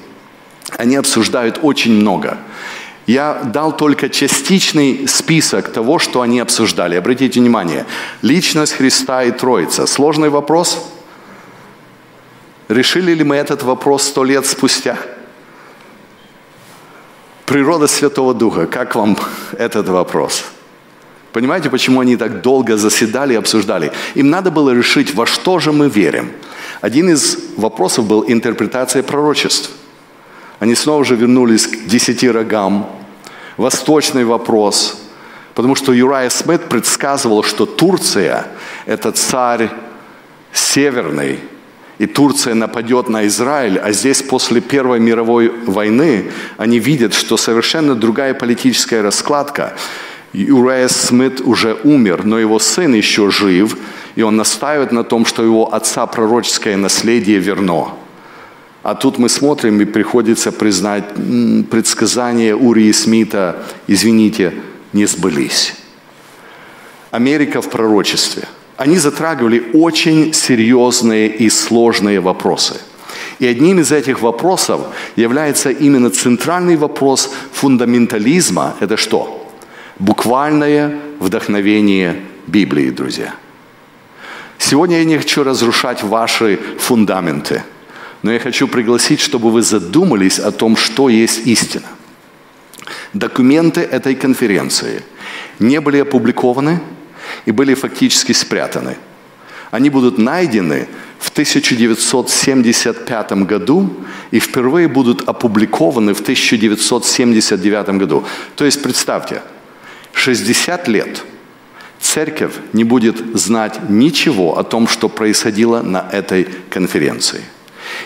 [0.77, 2.38] они обсуждают очень много.
[3.07, 6.97] Я дал только частичный список того, что они обсуждали.
[6.97, 7.87] Обратите внимание,
[8.23, 9.87] личность Христа и Троица.
[9.87, 10.87] Сложный вопрос?
[12.69, 14.97] Решили ли мы этот вопрос сто лет спустя?
[17.47, 18.66] Природа Святого Духа.
[18.66, 19.16] Как вам
[19.59, 20.45] этот вопрос?
[21.33, 23.93] Понимаете, почему они так долго заседали и обсуждали?
[24.14, 26.33] Им надо было решить, во что же мы верим.
[26.81, 29.71] Один из вопросов был интерпретация пророчеств.
[30.59, 32.90] Они снова же вернулись к десяти рогам.
[33.57, 35.01] Восточный вопрос.
[35.55, 38.47] Потому что Юрай Смит предсказывал, что Турция–
[38.87, 39.71] это царь
[40.53, 41.40] северный,
[41.99, 47.95] и Турция нападет на Израиль, а здесь после Первой мировой войны они видят, что совершенно
[47.95, 49.75] другая политическая раскладка.
[50.33, 53.77] Юрая Смит уже умер, но его сын еще жив,
[54.14, 57.95] и он настаивает на том, что его отца пророческое наследие верно.
[58.83, 61.05] А тут мы смотрим, и приходится признать,
[61.71, 64.55] предсказания Урии Смита, извините,
[64.93, 65.75] не сбылись.
[67.11, 68.45] Америка в пророчестве.
[68.77, 72.81] Они затрагивали очень серьезные и сложные вопросы.
[73.40, 74.81] И одним из этих вопросов
[75.16, 78.77] является именно центральный вопрос фундаментализма.
[78.81, 79.39] Это что?
[80.00, 83.34] Буквальное вдохновение Библии, друзья.
[84.59, 87.62] Сегодня я не хочу разрушать ваши фундаменты,
[88.22, 91.86] но я хочу пригласить, чтобы вы задумались о том, что есть истина.
[93.12, 95.03] Документы этой конференции
[95.59, 96.80] не были опубликованы
[97.44, 98.96] и были фактически спрятаны.
[99.70, 100.88] Они будут найдены
[101.18, 103.94] в 1975 году
[104.30, 108.24] и впервые будут опубликованы в 1979 году.
[108.57, 109.42] То есть представьте,
[110.21, 111.25] 60 лет
[111.99, 117.41] церковь не будет знать ничего о том, что происходило на этой конференции.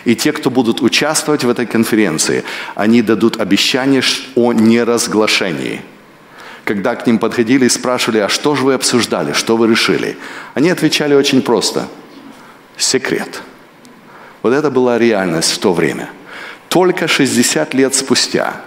[0.04, 2.44] И те, кто будут участвовать в этой конференции,
[2.76, 4.02] они дадут обещание
[4.36, 5.82] о неразглашении.
[6.64, 10.16] когда к ним подходили и спрашивали, а что же вы обсуждали, что вы решили?
[10.54, 11.88] Они отвечали очень просто.
[12.78, 13.42] Секрет.
[14.42, 16.08] Вот это была реальность в то время.
[16.70, 18.62] Только 60 лет спустя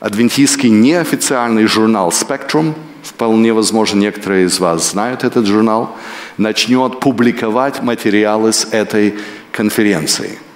[0.00, 5.96] адвентистский неофициальный журнал Spectrum, вполне возможно, некоторые из вас знают этот журнал,
[6.36, 9.14] начнет публиковать материалы с этой
[9.52, 10.38] конференции–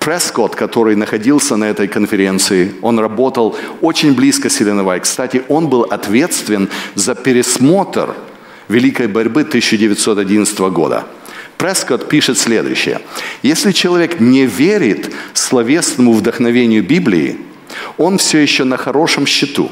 [0.00, 5.82] Прескотт, который находился на этой конференции, он работал очень близко с Еленой Кстати, он был
[5.82, 8.14] ответственен за пересмотр
[8.68, 11.04] Великой борьбы 1911 года.
[11.58, 13.02] Прескотт пишет следующее.
[13.42, 17.36] Если человек не верит словесному вдохновению Библии,
[17.98, 19.70] он все еще на хорошем счету.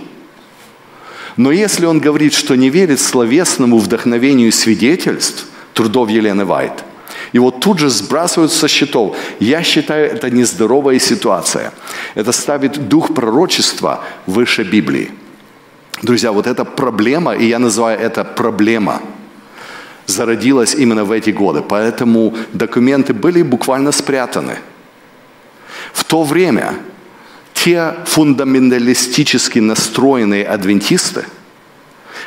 [1.37, 6.85] Но если он говорит, что не верит словесному вдохновению свидетельств трудов Елены Вайт,
[7.35, 9.17] вот тут же сбрасывают со счетов.
[9.41, 11.73] Я считаю, это нездоровая ситуация.
[12.15, 15.11] Это ставит дух пророчества выше Библии.
[16.03, 19.03] Друзья, вот эта проблема, и я называю это проблема,
[20.07, 21.61] зародилась именно в эти годы.
[21.61, 24.59] Поэтому документы были буквально спрятаны.
[25.93, 26.75] В то время
[27.65, 31.25] те фундаменталистически настроенные адвентисты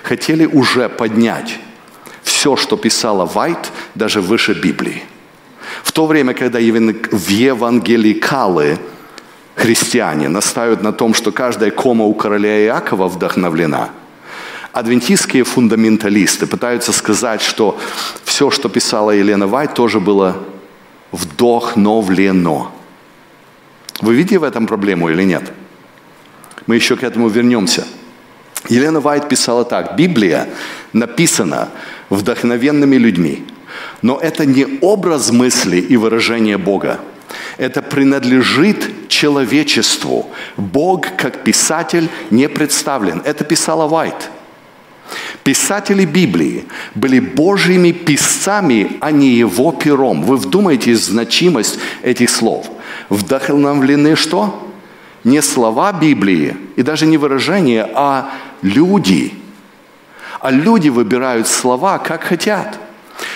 [0.04, 1.58] хотели уже поднять
[2.22, 5.04] все, что писала Вайт, даже выше Библии.
[5.84, 8.78] В то время, когда евангеликалы
[9.56, 13.92] христиане настаивают на том, что каждая кома у короля Иакова вдохновлена,
[14.74, 17.80] адвентистские фундаменталисты пытаются сказать, что
[18.26, 20.36] все, что писала Елена Вайт, тоже было
[21.12, 22.72] вдохновлено.
[24.02, 25.52] Вы видите в этом проблему или нет?
[26.68, 27.86] Мы еще к этому вернемся.
[28.70, 29.96] Елена Вайт писала так.
[29.96, 30.50] Библия
[30.94, 31.70] написана
[32.10, 33.44] вдохновенными людьми.
[34.02, 37.00] Но это не образ мысли и выражение Бога.
[37.58, 40.30] Это принадлежит человечеству.
[40.58, 43.22] Бог, как писатель, не представлен.
[43.24, 44.30] Это писала Вайт.
[45.44, 50.24] Писатели Библии были Божьими писцами, а не его пером.
[50.24, 52.70] Вы вдумайтесь в значимость этих слов.
[53.12, 54.68] Вдохновлены что?
[55.24, 58.32] Не слова Библии и даже не выражения, а
[58.64, 59.36] люди–
[60.42, 62.80] а люди выбирают слова, как хотят.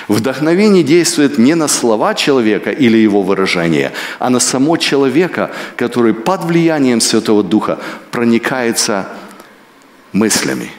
[0.07, 6.43] Вдохновение действует не на слова человека или его выражения, а на само человека, который под
[6.43, 9.07] влиянием Святого Духа проникается
[10.11, 10.71] мыслями.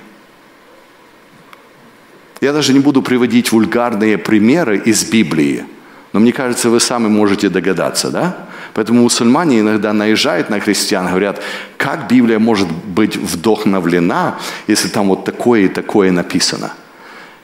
[2.41, 5.65] Я даже не буду приводить вульгарные примеры из Библии,
[6.13, 8.37] но мне кажется, вы сами можете догадаться, да?
[8.77, 11.41] Поэтому мусульмане иногда наезжают на христиан, говорят,
[11.79, 16.75] как Библия может быть вдохновлена, если там вот такое и такое написано.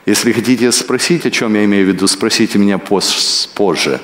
[0.05, 3.99] Если хотите спросить, о чем я имею в виду, спросите меня позже.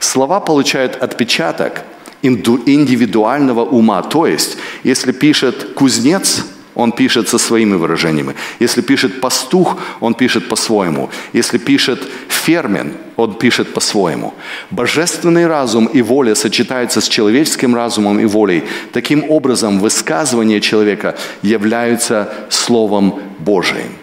[0.00, 1.82] Слова получают отпечаток
[2.22, 4.00] индивидуального ума.
[4.02, 6.46] То есть, если пишет кузнец–
[6.76, 8.34] он пишет со своими выражениями.
[8.60, 11.10] Если пишет пастух, он пишет по-своему.
[11.32, 14.34] Если пишет фермен, он пишет по-своему.
[14.70, 18.62] Божественный разум и воля сочетаются с человеческим разумом и волей.
[18.92, 23.96] Таким образом, высказывания человека являются Словом Божиим.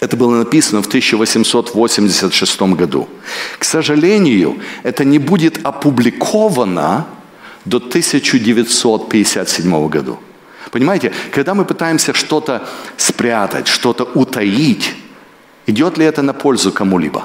[0.00, 3.08] Это было написано в 1886 году.
[3.58, 7.06] К сожалению, это не будет опубликовано
[7.64, 10.16] до 1957 года.
[10.70, 14.94] Понимаете, когда мы пытаемся что-то спрятать, что-то утаить,
[15.66, 17.24] идет ли это на пользу кому-либо?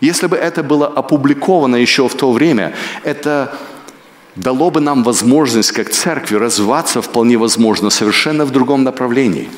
[0.00, 2.74] Если бы это было опубликовано еще в то время,
[3.04, 3.56] это
[4.34, 9.48] дало бы нам возможность, как церкви, развиваться вполне возможно совершенно в другом направлении.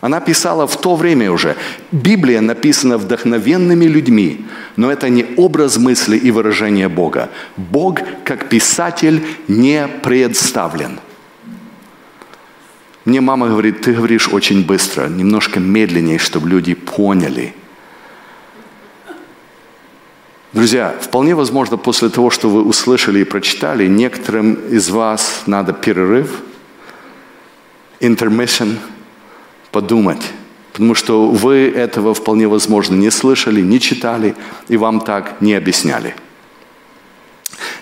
[0.00, 1.56] Она писала в то время уже.
[1.90, 4.46] Библия написана вдохновенными людьми,
[4.76, 7.30] но это не образ мысли и выражения Бога.
[7.56, 11.00] Бог, как писатель, не представлен–
[13.08, 17.54] мне мама говорит, ты говоришь очень быстро, немножко медленнее, чтобы люди поняли.
[20.52, 26.42] Друзья, вполне возможно, после того, что вы услышали и прочитали, некоторым из вас надо перерыв,
[28.00, 28.76] intermission,
[29.72, 30.22] подумать.
[30.72, 34.34] Потому что вы этого вполне возможно не слышали, не читали,
[34.68, 36.14] и вам так не объясняли.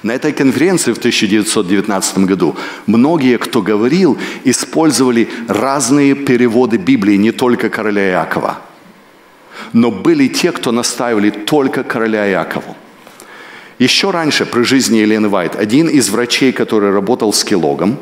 [0.06, 2.54] На этой конференции в 1919 году
[2.86, 8.58] многие, кто говорил, использовали разные переводы Библии, не только короля Иакова.
[9.72, 12.76] Но были те, кто настаивали только короля Иакову.
[13.80, 17.98] Еще раньше, при жизни Елены Вайт, один из врачей, который работал с Келогом,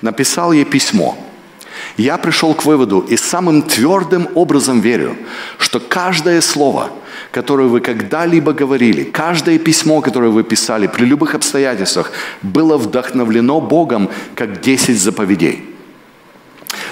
[0.00, 1.18] написал ей письмо.
[1.96, 5.16] Я пришел к выводу и самым твердым образом верю,
[5.58, 6.90] что каждое слово–
[7.34, 14.08] которую вы когда-либо говорили, каждое письмо, которое вы писали при любых обстоятельствах, было вдохновлено Богом
[14.36, 15.64] как 10 заповедей.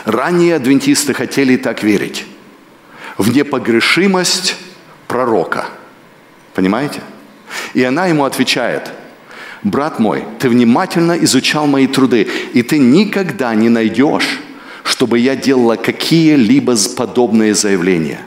[0.04, 2.26] Ранние адвентисты хотели так верить.
[3.18, 4.56] В непогрешимость
[5.06, 5.66] пророка.
[6.54, 7.00] Понимаете?
[7.74, 8.90] И она ему отвечает,
[9.62, 14.40] брат мой, ты внимательно изучал мои труды, и ты никогда не найдешь,
[14.84, 18.20] чтобы я делала какие-либо подобные заявления.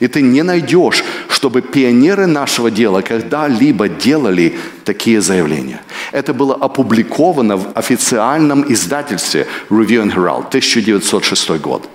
[0.00, 5.82] И ты не найдешь, чтобы пионеры нашего дела когда-либо делали такие заявления.
[6.12, 11.88] Это было опубликовано в официальном издательстве Review and Herald, 1906 год,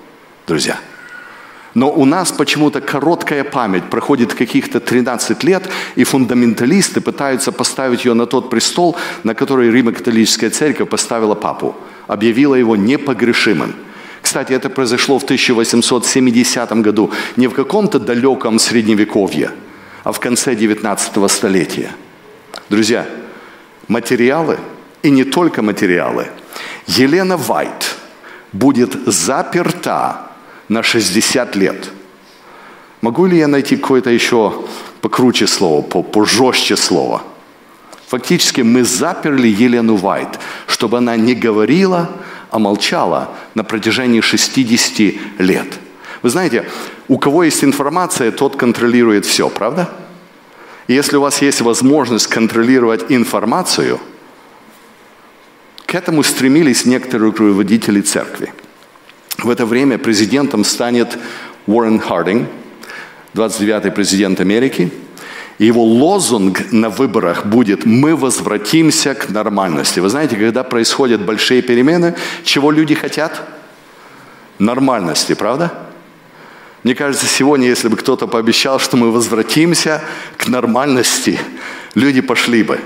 [0.48, 0.80] друзья.
[1.76, 8.14] Но у нас почему-то короткая память, проходит каких-то 13 лет, и фундаменталисты пытаются поставить ее
[8.14, 11.76] на тот престол, на который Римо-католическая церковь поставила папу,
[12.08, 13.76] объявила его непогрешимым.
[14.26, 19.52] Кстати, это произошло в 1870 году, не в каком-то далеком средневековье,
[20.04, 21.92] а в конце 19 столетия.
[22.70, 23.06] Друзья,
[23.88, 24.58] материалы,
[25.04, 26.26] и не только материалы,
[26.88, 27.98] Елена Вайт
[28.52, 30.32] будет заперта
[30.70, 31.92] на 60 лет.
[33.02, 34.66] Могу ли я найти какое-то еще
[35.02, 37.22] покруче слово, пожестче слово?
[38.08, 42.10] Фактически мы заперли Елену Вайт, чтобы она не говорила,
[42.56, 45.68] а молчала на протяжении 60 лет.
[46.22, 46.66] Вы знаете,
[47.10, 49.90] у кого есть информация, тот контролирует все, правда?
[50.88, 54.00] И если у вас есть возможность контролировать информацию,
[55.86, 58.54] к этому стремились некоторые руководители церкви–
[59.44, 61.18] в это время президентом станет
[61.68, 62.48] Уоррен Хардинг,
[63.34, 64.92] 29-й президент Америки.
[65.58, 70.00] Его лозунг на выборах будет «Мы возвратимся к нормальности».
[70.00, 73.42] Вы знаете, когда происходят большие перемены, чего люди хотят?
[74.60, 75.72] Нормальности, правда?
[76.84, 80.04] Мне кажется, сегодня, если бы кто-то пообещал, что мы возвратимся
[80.38, 81.40] к нормальности,
[81.96, 82.80] люди пошли бы.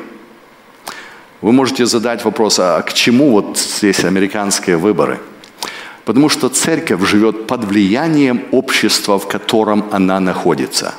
[1.42, 5.20] Вы можете задать вопрос, а к чему вот здесь американские выборы–
[6.10, 10.96] Потому что церковь живет под влиянием общества, в котором она находится.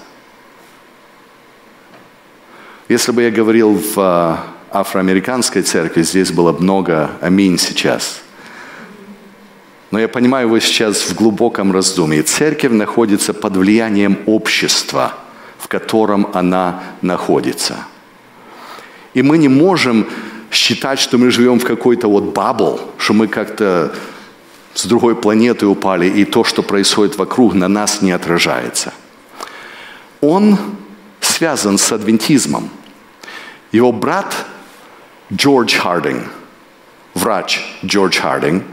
[2.91, 8.21] Если бы я говорил в а, афроамериканской церкви, здесь было бы много аминь сейчас.
[9.93, 12.25] Но я понимаю, вы сейчас в глубоком раздумье.
[12.25, 15.15] Церковь находится под влиянием общества,
[15.57, 17.77] в котором она находится.
[19.15, 20.09] И мы не можем
[20.51, 23.95] считать, что мы живем в какой-то вот бабл, что мы как-то
[24.75, 28.93] с другой планеты упали, и то, что происходит вокруг, на нас не отражается.
[30.21, 30.59] Он
[31.21, 32.69] связан с адвентизмом.
[33.73, 34.47] Его брат
[35.33, 36.25] Джордж Хардинг,
[37.15, 38.65] врач Джордж Хардинг,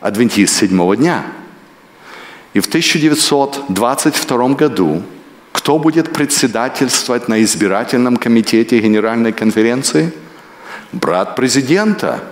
[0.00, 1.24] адвентист седьмого дня.
[2.52, 5.02] И в 1922 году
[5.52, 10.12] кто будет председательствовать на избирательном комитете Генеральной конференции?
[10.92, 12.22] Брат президента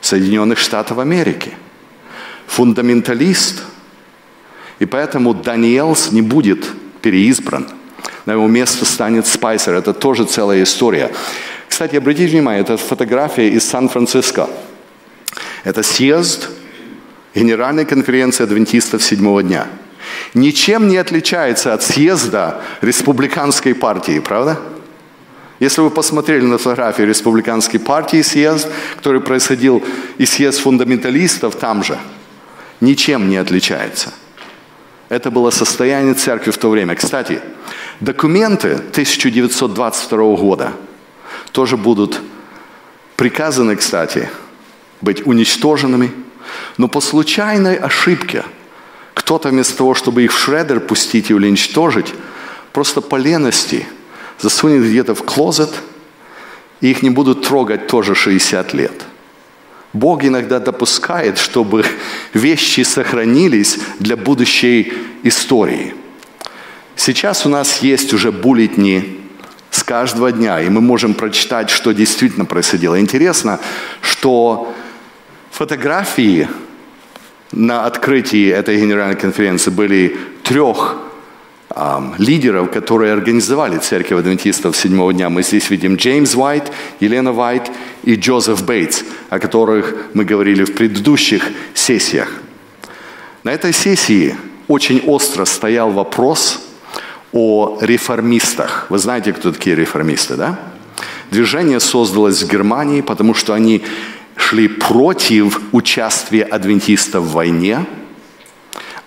[0.00, 1.54] Соединенных Штатов Америки–
[2.50, 3.62] фундаменталист.
[4.80, 6.66] И поэтому Даниэлс не будет
[7.00, 7.68] переизбран.
[8.26, 9.74] На его место станет Спайсер.
[9.74, 11.10] Это тоже целая история.
[11.68, 14.48] Кстати, обратите внимание, это фотография из Сан-Франциско.
[15.64, 16.48] Это съезд
[17.34, 19.66] Генеральной конференции адвентистов седьмого дня.
[20.34, 24.58] Ничем не отличается от съезда республиканской партии, правда?
[25.60, 29.84] Если вы посмотрели на фотографии республиканской партии съезд, который происходил,
[30.18, 31.98] и съезд фундаменталистов там же–
[32.80, 34.12] ничем не отличается.
[35.10, 36.94] Это было состояние церкви в то время.
[36.94, 37.42] Кстати,
[37.98, 40.72] документы 1922 года
[41.50, 42.20] тоже будут
[43.16, 44.30] приказаны, кстати,
[45.00, 46.12] быть уничтоженными,
[46.78, 48.44] но по случайной ошибке
[49.14, 52.14] кто-то вместо того, чтобы их в шредер пустить или уничтожить,
[52.72, 53.88] просто по лености
[54.38, 55.70] засунет где-то в клозет,
[56.80, 58.92] и их не будут трогать тоже 60 лет–
[59.92, 61.84] Бог иногда допускает, чтобы
[62.32, 64.92] вещи сохранились для будущей
[65.24, 65.94] истории.
[66.94, 69.18] Сейчас у нас есть уже буллетни
[69.70, 73.00] с каждого дня, и мы можем прочитать, что действительно происходило.
[73.00, 73.58] Интересно,
[74.00, 74.72] что
[75.50, 76.48] фотографии
[77.52, 80.98] на открытии этой генеральной конференции были трех
[82.18, 85.28] лидеров, которые организовали церковь адвентистов седьмого дня.
[85.30, 87.70] Мы здесь видим Джеймс Уайт, Елена Уайт
[88.02, 91.44] и Джозеф Бейтс, о которых мы говорили в предыдущих
[91.74, 92.28] сессиях.
[93.44, 96.60] На этой сессии очень остро стоял вопрос
[97.32, 98.86] о реформистах.
[98.90, 100.58] Вы знаете, кто такие реформисты, да?
[101.30, 103.82] Движение создалось в Германии, потому что они
[104.34, 107.86] шли против участия адвентистов в войне–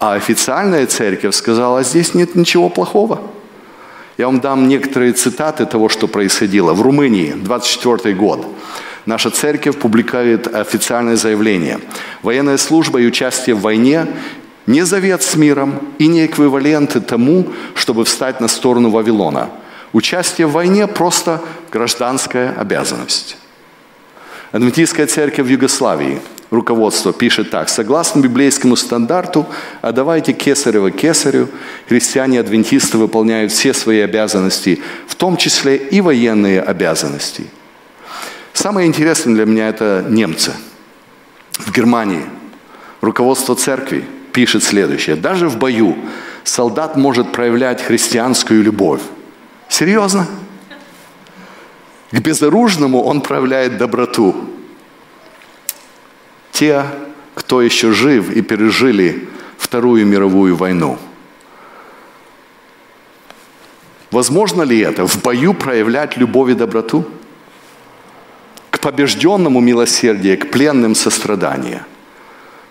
[0.04, 3.22] а официальная церковь сказала, здесь нет ничего плохого.
[4.18, 6.74] Я вам дам некоторые цитаты того, что происходило.
[6.74, 8.46] В Румынии, 24 год,
[9.06, 11.80] наша церковь публикует официальное заявление.
[12.22, 14.08] Военная служба и участие в войне
[14.68, 19.52] не завет с миром и не эквиваленты тому, чтобы встать на сторону Вавилона.
[19.94, 21.42] Участие в войне– просто
[21.72, 23.38] гражданская обязанность.
[24.52, 26.20] Адвентистская церковь в Югославии,
[26.54, 27.70] руководство пишет так.
[27.70, 29.46] Согласно библейскому стандарту,
[29.82, 31.50] отдавайте кесарево кесарю,
[31.90, 37.46] христиане-адвентисты выполняют все свои обязанности, в том числе и военные обязанности.
[38.54, 40.54] Самое интересное для меня– это немцы.
[41.54, 42.24] В Германии
[43.02, 45.16] руководство церкви– пишет следующее.
[45.16, 45.96] Даже в бою
[46.44, 49.02] солдат может проявлять христианскую любовь.
[49.70, 50.28] Серьезно?
[52.12, 54.36] К безоружному он проявляет доброту.
[56.54, 56.86] Те,
[57.36, 59.28] кто еще жив и пережили
[59.58, 60.98] Вторую мировую войну.
[64.12, 67.06] Возможно ли это в бою проявлять любовь и доброту?
[68.70, 71.86] К побежденному милосердие, к пленным сострадание–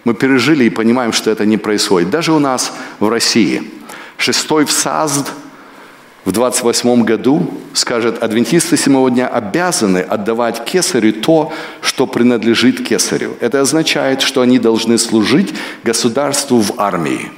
[0.05, 2.11] мы пережили и понимаем, что это не происходит.
[2.11, 3.71] Даже у нас в России.
[4.17, 5.31] Шестой в САЗД
[6.25, 13.37] в 28 году скажет, адвентисты седьмого дня обязаны отдавать кесарю то, что принадлежит кесарю.
[13.41, 17.31] Это означает, что они должны служить государству в армии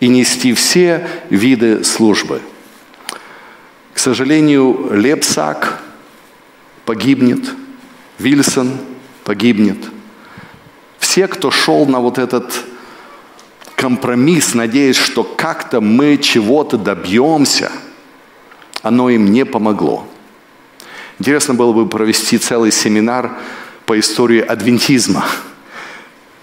[0.00, 2.40] и нести все виды службы.
[3.94, 5.82] К сожалению, Лепсак
[6.84, 7.44] погибнет,
[8.18, 8.72] Вильсон
[9.24, 9.78] погибнет–
[10.98, 12.52] все, кто шел на вот этот
[13.76, 17.72] компромисс, надеясь, что как-то мы чего-то добьемся,
[18.82, 20.06] оно им не помогло.
[21.18, 23.32] Интересно было бы провести целый семинар
[23.86, 25.24] по истории адвентизма.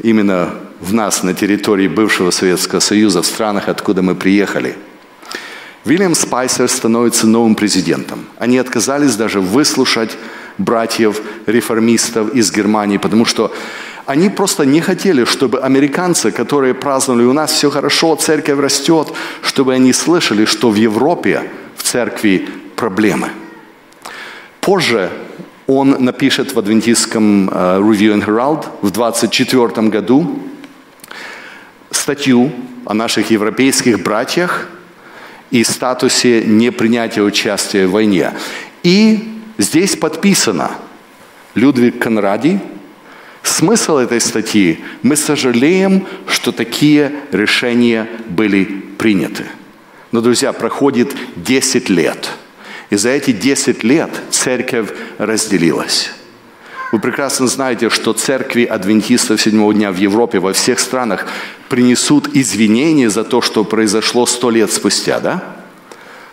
[0.02, 4.76] Именно в нас, на территории бывшего Советского Союза, в странах, откуда мы приехали.
[5.86, 8.26] Вильям Спайсер становится новым президентом.
[8.40, 10.18] Они отказались даже выслушать
[10.58, 13.54] братьев-реформистов из Германии, потому что
[14.06, 19.74] они просто не хотели, чтобы американцы, которые праздновали у нас все хорошо, церковь растет, чтобы
[19.74, 21.44] они слышали, что в Европе
[21.76, 23.30] в церкви проблемы.
[24.62, 25.10] Позже
[25.68, 30.40] он напишет в адвентистском uh, Review and Herald в 24 году
[31.92, 32.52] статью
[32.86, 34.68] о наших европейских братьях
[35.52, 38.34] и статусе непринятия участия в войне.
[38.84, 40.72] И здесь подписано
[41.56, 42.60] Людвиг Конради–
[43.46, 48.66] Смысл этой статьи– мы сожалеем, что такие решения были
[48.98, 49.46] приняты.
[50.16, 52.30] Но, друзья, проходит 10 лет.
[52.90, 56.10] И за эти 10 лет церковь разделилась.
[56.94, 61.28] Вы прекрасно знаете, что церкви адвентистов седьмого дня в Европе, во всех странах
[61.68, 65.44] принесут извинения за то, что произошло сто лет спустя, да?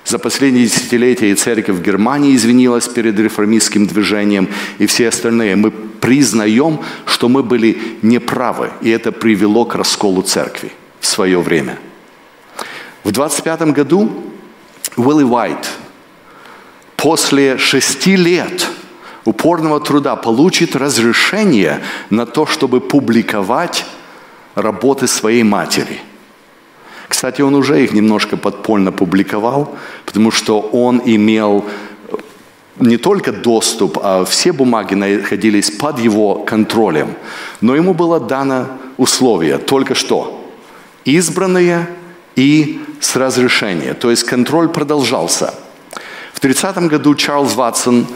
[0.04, 5.56] За последние десятилетия и церковь в Германии извинилась перед реформистским движением, и все остальные.
[5.56, 10.70] Мы признаем, что мы были неправы, и это привело к расколу церкви
[11.00, 11.78] в свое время.
[13.05, 14.11] В 25 году
[14.96, 15.70] Уилли Уайт
[16.96, 18.68] после шести лет
[19.24, 21.80] упорного труда получит разрешение
[22.11, 23.84] на то, чтобы публиковать
[24.55, 26.00] работы своей матери–
[27.12, 29.76] кстати, он уже их немножко подпольно публиковал,
[30.07, 31.62] потому что он имел
[32.80, 37.14] не только доступ, а все бумаги находились под его контролем.
[37.61, 40.42] Но ему было дано условие, только что,
[41.05, 41.86] избранные
[42.36, 43.94] и с разрешения.
[43.94, 45.54] То есть контроль продолжался.
[46.32, 48.06] В 30 году Чарльз Ватсон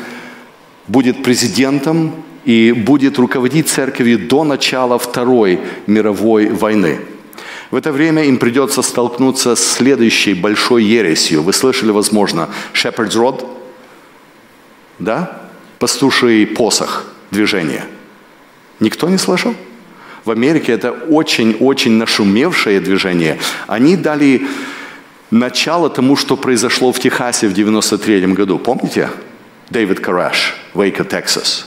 [0.87, 2.13] будет президентом
[2.45, 7.01] и будет руководить церковью до начала Второй мировой войны.
[7.71, 11.43] В это время им придется столкнуться с следующей большой ересью.
[11.43, 13.47] Вы слышали, возможно, Shepherd's Rod?
[14.99, 15.43] Да?
[15.79, 17.85] Пастуший посох движение.
[18.79, 19.55] Никто не слышал?
[20.27, 23.39] В Америке это очень-очень нашумевшее движение.
[23.67, 24.47] Они дали
[25.31, 28.59] начало тому, что произошло в Техасе в 93 году.
[28.59, 29.09] Помните?
[29.71, 31.67] Дэвид Караш, Вейко, Техас.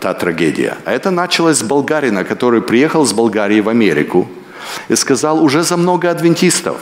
[0.00, 0.76] Та трагедия.
[0.84, 4.28] А это началось с болгарина, который приехал с Болгарии в Америку–
[4.88, 6.78] и сказал, уже за много адвентистов.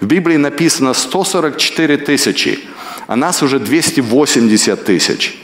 [0.00, 2.60] В Библии написано 144 тысячи,
[3.06, 5.42] а нас уже 280 тысяч.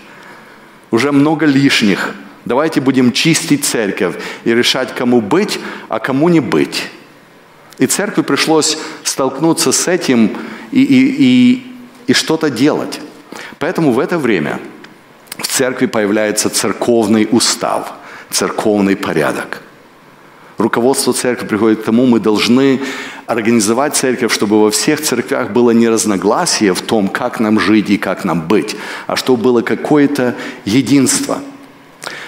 [0.91, 2.15] Уже много лишних.
[2.45, 6.91] Давайте будем чистить церковь и решать, кому быть, а кому не быть.
[7.79, 10.37] И церкви пришлось столкнуться с этим
[10.71, 11.67] и, и, и,
[12.07, 13.01] и что-то делать.
[13.59, 14.61] Поэтому в это время
[15.39, 17.95] в церкви появляется церковный устав,
[18.31, 19.63] церковный порядок
[20.59, 22.81] руководство церкви приходит к тому, мы должны
[23.27, 27.99] организовать церковь, чтобы во всех церквях было не разногласие в том, как нам жить и
[27.99, 28.77] как нам быть,
[29.07, 30.35] а чтобы было какое-то
[30.65, 31.41] единство.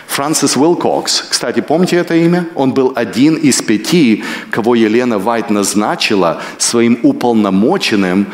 [0.07, 2.49] Франсис Уилкокс, кстати, помните это имя?
[2.55, 8.27] Он был один из пяти, кого Елена Вайт назначила своим уполномоченным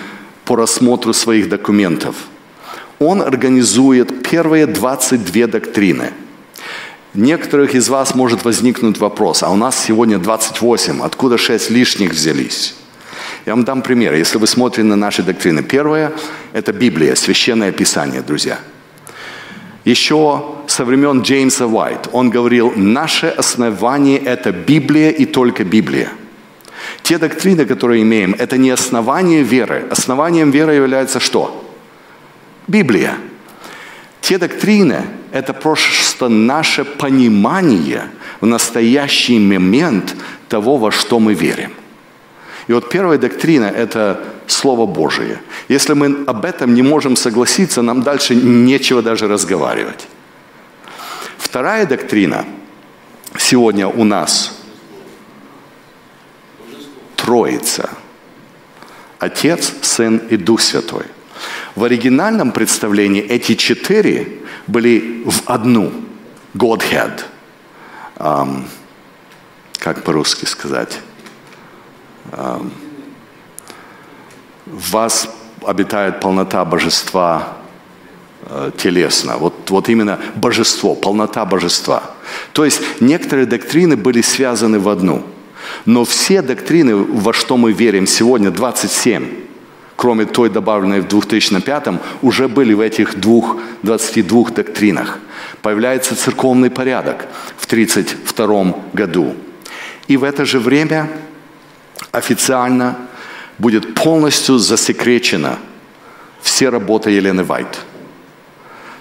[0.44, 2.14] по рассмотру своих документов.
[2.98, 6.10] Он организует первые 22 доктрины–
[7.14, 12.74] Некоторых из вас может возникнуть вопрос, а у нас сегодня 28, откуда 6 лишних взялись?
[13.44, 14.14] Я вам дам пример.
[14.14, 15.62] Если вы смотрите на наши доктрины.
[15.62, 16.12] Первое–
[16.54, 18.58] это Библия, Священное Писание, друзья.
[19.84, 26.10] Еще со времен Джеймса Уайт он говорил, наше основание– это Библия и только Библия.
[27.02, 29.86] Те доктрины, которые имеем, это не основание веры.
[29.90, 31.68] Основанием веры является что?
[32.68, 33.16] Библия.
[34.20, 35.02] Те доктрины,
[35.32, 38.04] это просто наше понимание
[38.40, 40.14] в настоящий момент
[40.48, 41.72] того, во что мы верим.
[42.68, 45.40] И вот первая доктрина– это Слово Божие.
[45.68, 50.06] Если мы об этом не можем согласиться, нам дальше нечего даже разговаривать.
[51.38, 52.44] Вторая доктрина
[53.36, 54.58] сегодня у нас–
[57.22, 57.88] Троица.
[59.20, 61.04] Отец, Сын и Дух Святой.
[61.76, 65.92] В оригинальном представлении эти четыре были в одну.
[66.54, 67.22] Godhead.
[68.16, 68.64] Um,
[69.78, 70.98] как по-русски сказать?
[72.30, 72.70] В
[74.92, 75.28] вас
[75.66, 77.56] обитает полнота божества
[78.46, 79.36] э, телесно.
[79.36, 82.02] Вот, вот именно божество, полнота божества.
[82.52, 85.22] То есть некоторые доктрины были связаны в одну.
[85.84, 89.26] Но все доктрины, во что мы верим сегодня, 27,
[89.96, 95.18] кроме той добавленной в 2005, уже были в этих двух, 22 доктринах.
[95.62, 99.34] Появляется церковный порядок в 1932 году.
[100.08, 101.08] И в это же время
[102.10, 102.96] официально
[103.58, 105.58] будет полностью засекречена
[106.40, 107.78] все работы Елены Вайт.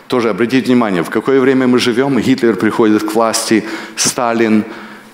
[0.08, 2.20] Тоже обратите внимание, в какое время мы живем.
[2.20, 3.64] Гитлер приходит к власти,
[3.96, 4.66] Сталин.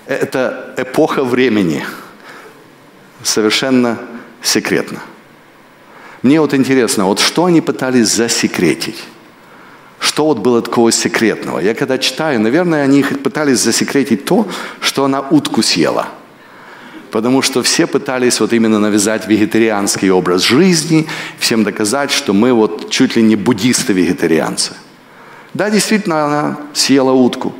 [0.06, 1.84] Это эпоха времени.
[3.22, 3.98] Совершенно
[4.42, 5.00] секретно.
[6.22, 9.04] Мне вот интересно, вот что они пытались засекретить?
[10.00, 11.60] Что вот было такого секретного?
[11.60, 14.48] Я когда читаю, наверное, они пытались засекретить то,
[14.80, 16.08] что она утку съела.
[17.10, 21.06] Потому что все пытались вот именно навязать вегетарианский образ жизни,
[21.38, 24.74] всем доказать, что мы вот чуть ли не буддисты-вегетарианцы.
[25.54, 27.54] Да, действительно, она съела утку.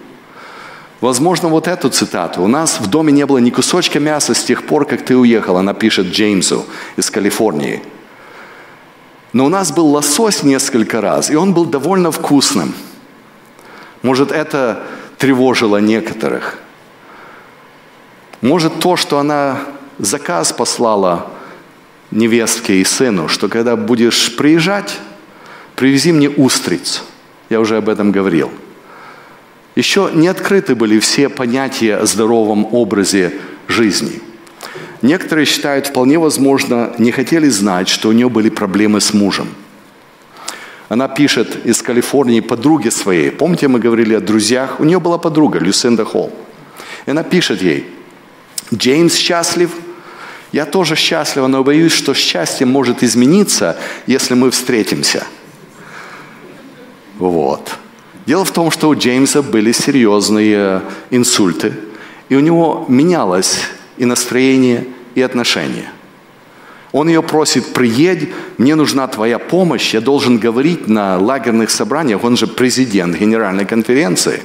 [1.01, 2.43] Возможно, вот эту цитату.
[2.43, 5.61] У нас в доме не было ни кусочка мяса с тех пор, как ты уехала,
[5.61, 7.83] она пишет Джеймсу из Калифорнии–
[9.33, 12.75] но у нас был лосось несколько раз, и он был довольно вкусным.
[14.03, 14.83] Может, это
[15.19, 16.59] тревожило некоторых.
[18.41, 19.61] Может, то, что она
[19.99, 21.30] заказ послала
[22.11, 24.99] невестке и сыну, что когда будешь приезжать,
[25.74, 27.03] привези мне устриц.
[27.51, 28.51] Я уже об этом говорил.
[29.74, 33.34] Еще не открыты были все понятия о здоровом образе
[33.68, 34.22] жизни–
[35.03, 39.49] Некоторые считают, вполне возможно, не хотели знать, что у нее были проблемы с мужем.
[40.89, 43.30] Она пишет из Калифорнии подруге своей.
[43.30, 44.80] Помните, мы говорили о друзьях?
[44.80, 46.32] У нее была подруга, Люсинда Холл.
[47.07, 47.86] И она пишет ей,
[48.75, 49.71] Джеймс счастлив,
[50.53, 55.27] я тоже счастлива, но боюсь, что счастье может измениться, если мы встретимся.
[57.19, 57.77] Вот.
[58.27, 61.75] Дело в том, что у Джеймса были серьезные инсульты,
[62.29, 63.61] и у него менялось
[63.97, 65.91] и настроение, и отношения.
[66.93, 72.37] Он ее просит, приедь, мне нужна твоя помощь, я должен говорить на лагерных собраниях, он
[72.37, 74.43] же президент Генеральной конференции.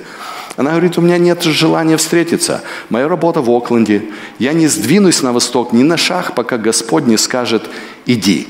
[0.56, 2.62] Она говорит, у меня нет желания встретиться.
[2.89, 4.04] Моя работа в Окленде.
[4.38, 7.64] Я не сдвинусь на восток ни на шаг, пока Господь не скажет
[8.06, 8.47] «иди».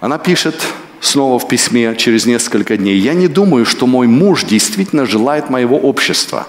[0.00, 0.54] Она пишет
[1.00, 5.76] снова в письме через несколько дней, «Я не думаю, что мой муж действительно желает моего
[5.76, 6.46] общества».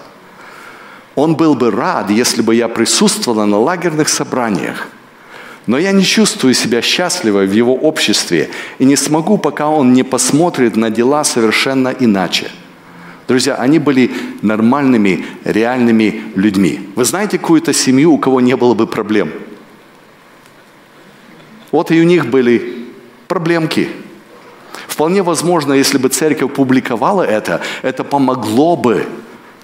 [1.14, 4.88] Он был бы рад, если бы я присутствовала на лагерных собраниях.
[5.66, 8.48] Но я не чувствую себя счастливой в его обществе
[8.78, 12.50] и не смогу, пока он не посмотрит на дела совершенно иначе.
[13.28, 14.10] Друзья, они были
[14.42, 16.88] нормальными, реальными людьми.
[16.96, 19.30] Вы знаете какую-то семью, у кого не было бы проблем?
[21.70, 22.86] Вот и у них были
[23.28, 23.88] проблемки.
[24.86, 29.06] Вполне возможно, если бы церковь публиковала это, это помогло бы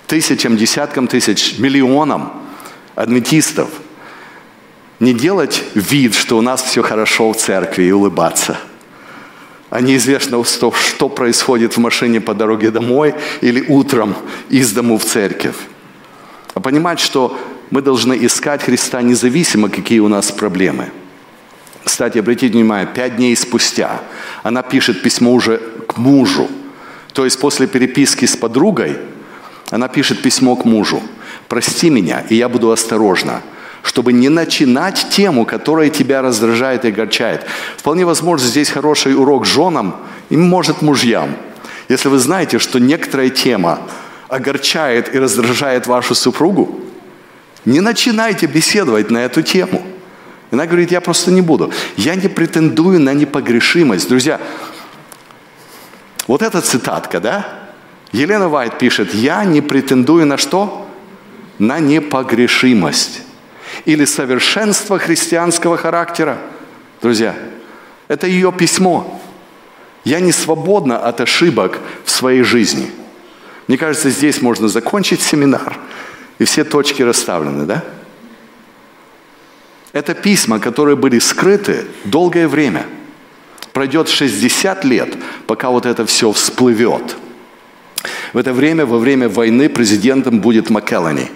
[0.07, 2.33] тысячам, десяткам тысяч, миллионам
[2.95, 3.69] адвентистов
[5.01, 8.59] не делать вид, что у нас все хорошо в церкви и улыбаться.
[9.71, 14.15] А неизвестно, что, происходит в машине по дороге домой или утром
[14.49, 15.57] из дому в церковь.
[16.55, 17.39] А понимать, что
[17.71, 20.91] мы должны искать Христа независимо, какие у нас проблемы.
[21.85, 24.01] Кстати, обратите внимание, пять дней спустя
[24.43, 26.49] она пишет письмо уже к мужу.
[27.13, 28.97] То есть после переписки с подругой
[29.71, 31.03] она пишет письмо к мужу.
[31.49, 33.43] «Прости меня, и я буду осторожна,
[33.83, 37.47] чтобы не начинать тему, которая тебя раздражает и огорчает».
[37.77, 39.97] Вполне возможно, здесь хороший урок женам
[40.31, 41.37] и, может, мужьям.
[41.89, 43.81] Если вы знаете, что некоторая тема
[44.29, 46.81] огорчает и раздражает вашу супругу,
[47.65, 49.83] не начинайте беседовать на эту тему.
[50.51, 51.73] Она говорит, я просто не буду.
[51.97, 54.09] Я не претендую на непогрешимость.
[54.09, 54.41] Друзья,
[56.27, 57.47] вот эта цитатка, да?
[58.13, 60.87] Елена Вайт пишет, я не претендую на что?
[61.59, 63.23] На непогрешимость.
[63.85, 66.39] Или совершенство христианского характера.
[67.01, 67.35] Друзья,
[68.09, 69.21] это ее письмо.
[70.05, 72.91] Я не свободна от ошибок в своей жизни.
[73.67, 75.79] Мне кажется, здесь можно закончить семинар,
[76.39, 77.85] и все точки расставлены, да?
[79.93, 82.87] Это письма, которые были скрыты долгое время.
[83.73, 85.17] Пройдет 60 лет,
[85.47, 87.17] пока вот это все всплывет.
[88.33, 91.31] В это время, во время войны, президентом будет Маккеллани.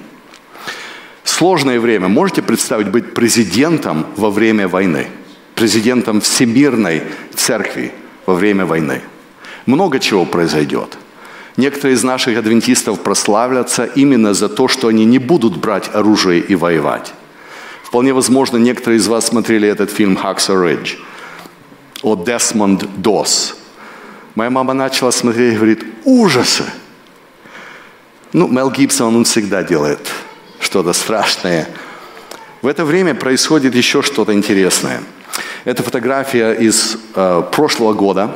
[1.24, 2.08] Сложное время.
[2.08, 5.06] Можете представить быть президентом во время войны?
[5.54, 7.02] Президентом Всемирной
[7.34, 7.92] Церкви
[8.26, 9.02] во время войны.
[9.66, 10.98] Много чего произойдет.
[11.56, 16.56] Некоторые из наших адвентистов прославятся именно за то, что они не будут брать оружие и
[16.56, 17.12] воевать.
[17.84, 20.96] Вполне возможно, некоторые из вас смотрели этот фильм «Хакса Ридж»
[22.02, 23.56] о Десмонд Дос.
[24.34, 26.64] Моя мама начала смотреть и говорит, ужасы.
[28.32, 30.00] Ну, Мел Гибсон, он всегда делает
[30.62, 31.68] что-то страшное.
[32.62, 35.02] В это время происходит еще что-то интересное.
[35.64, 38.34] Это фотография из э, прошлого года.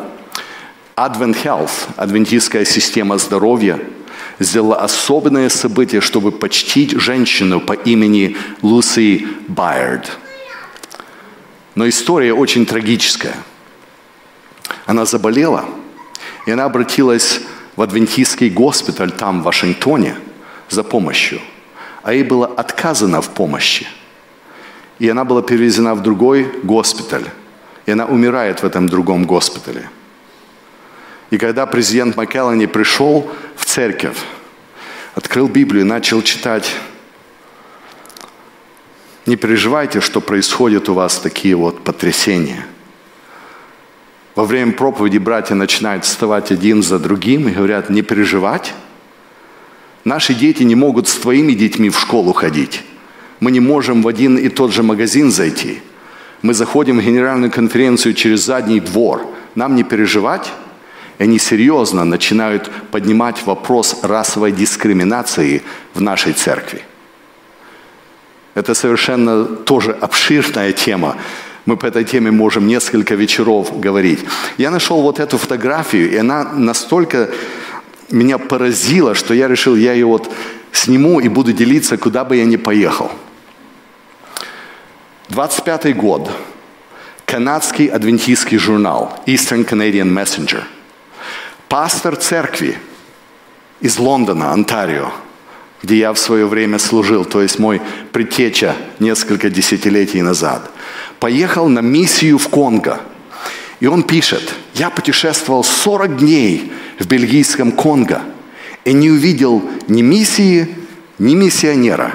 [0.96, 3.80] Advent Health, адвентистская система здоровья–
[4.38, 10.18] сделала особенное событие, чтобы почтить женщину по имени Луси Байерд.
[11.74, 13.36] Но история очень трагическая.
[14.86, 15.64] Она заболела,
[16.46, 17.40] и она обратилась
[17.76, 20.16] в адвентистский госпиталь там, в Вашингтоне,
[20.68, 21.40] за помощью.
[22.06, 23.88] А ей было отказано в помощи.
[25.00, 27.24] И она была перевезена в другой госпиталь.
[27.84, 29.90] И она умирает в этом другом госпитале.
[31.30, 34.18] И когда президент Маккеллани пришел в церковь,
[35.16, 36.76] открыл Библию и начал читать,
[39.26, 42.64] не переживайте, что происходят у вас такие вот потрясения.
[44.36, 48.74] Во время проповеди братья начинают вставать один за другим и говорят, не переживать.
[50.06, 52.84] Наши дети не могут с твоими детьми в школу ходить.
[53.40, 55.80] Мы не можем в один и тот же магазин зайти.
[56.42, 59.26] Мы заходим в генеральную конференцию через задний двор.
[59.56, 60.52] Нам не переживать?
[61.18, 66.82] И они серьезно начинают поднимать вопрос расовой дискриминации в нашей церкви.
[68.54, 71.16] Это совершенно тоже обширная тема.
[71.64, 74.20] Мы по этой теме можем несколько вечеров говорить.
[74.56, 77.28] Я нашел вот эту фотографию, и она настолько
[78.10, 80.32] меня поразила, что я решил, я ее вот
[80.72, 83.10] сниму и буду делиться, куда бы я ни поехал.
[85.28, 86.30] 25 год.
[87.24, 90.62] Канадский адвентистский журнал Eastern Canadian Messenger–
[91.68, 92.78] пастор церкви
[93.80, 95.12] из Лондона, Онтарио,
[95.82, 97.80] где я в свое время служил, то есть мой
[98.12, 100.70] предтеча несколько десятилетий назад,
[101.20, 103.00] поехал на миссию в Конго.
[103.80, 108.22] И он пишет, я путешествовал 40 дней в бельгийском Конго
[108.84, 110.74] и не увидел ни миссии,
[111.18, 112.14] ни миссионера.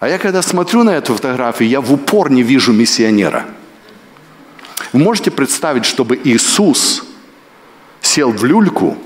[0.00, 3.46] А я когда смотрю на эту фотографию, я в упор не вижу миссионера.
[4.92, 7.04] Вы можете представить, чтобы Иисус–
[8.00, 8.96] сел в люльку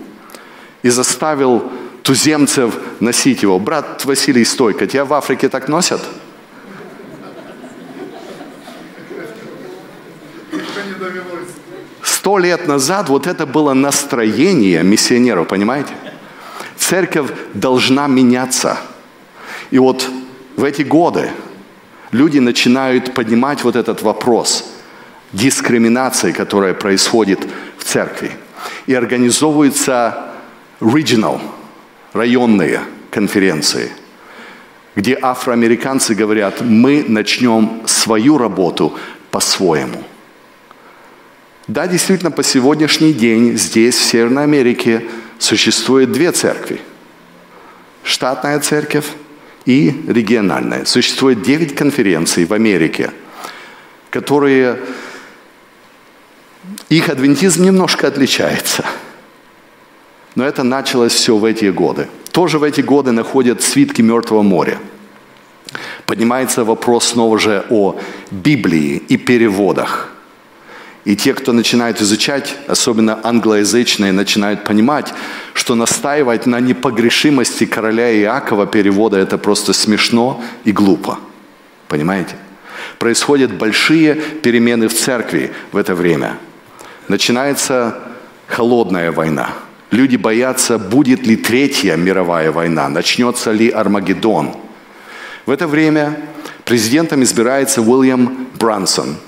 [0.83, 1.70] и заставил
[2.03, 3.59] туземцев носить его.
[3.59, 6.01] Брат Василий, стойка, тебя в Африке так носят?
[12.23, 15.91] Сто лет назад вот это было настроение миссионеров, понимаете?
[16.77, 18.79] Церковь должна меняться.
[19.73, 20.09] И вот
[20.55, 21.31] в эти годы
[22.12, 24.73] люди начинают поднимать вот этот вопрос
[25.33, 27.41] дискриминации, которая происходит
[27.77, 28.31] в церкви
[28.87, 30.31] и организовываются
[30.81, 31.41] regional,
[32.12, 33.91] районные конференции,
[34.95, 38.97] где афроамериканцы говорят, мы начнем свою работу
[39.33, 40.05] по-своему.
[41.69, 45.07] Да, действительно, по сегодняшний день здесь, в Северной Америке,
[45.39, 46.81] существует две церкви.
[48.03, 49.07] Штатная церковь
[49.65, 50.85] и региональная.
[50.85, 53.13] Существует девять конференций в Америке,
[54.11, 54.81] которые
[56.89, 58.85] их адвентизм немножко отличается.
[60.35, 62.09] Но это началось все в эти годы.
[62.33, 64.79] Тоже в эти годы находят свитки Мертвого моря.
[66.07, 67.99] Поднимается вопрос снова же о
[68.31, 70.12] Библии и переводах.
[71.05, 75.12] И те, кто начинает изучать, особенно англоязычные, начинают понимать,
[75.53, 81.18] что настаивать на непогрешимости короля Иакова перевода– это просто смешно и глупо.
[81.88, 82.36] Понимаете?
[82.98, 86.38] Происходят большие перемены в церкви в это время.
[87.09, 87.98] Начинается
[88.46, 89.50] холодная война.
[89.90, 94.55] Люди боятся, будет ли третья мировая война, начнется ли Армагеддон.
[95.46, 96.16] В это время
[96.64, 99.16] президентом избирается Уильям Брансон–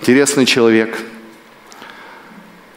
[0.00, 0.96] Интересный человек,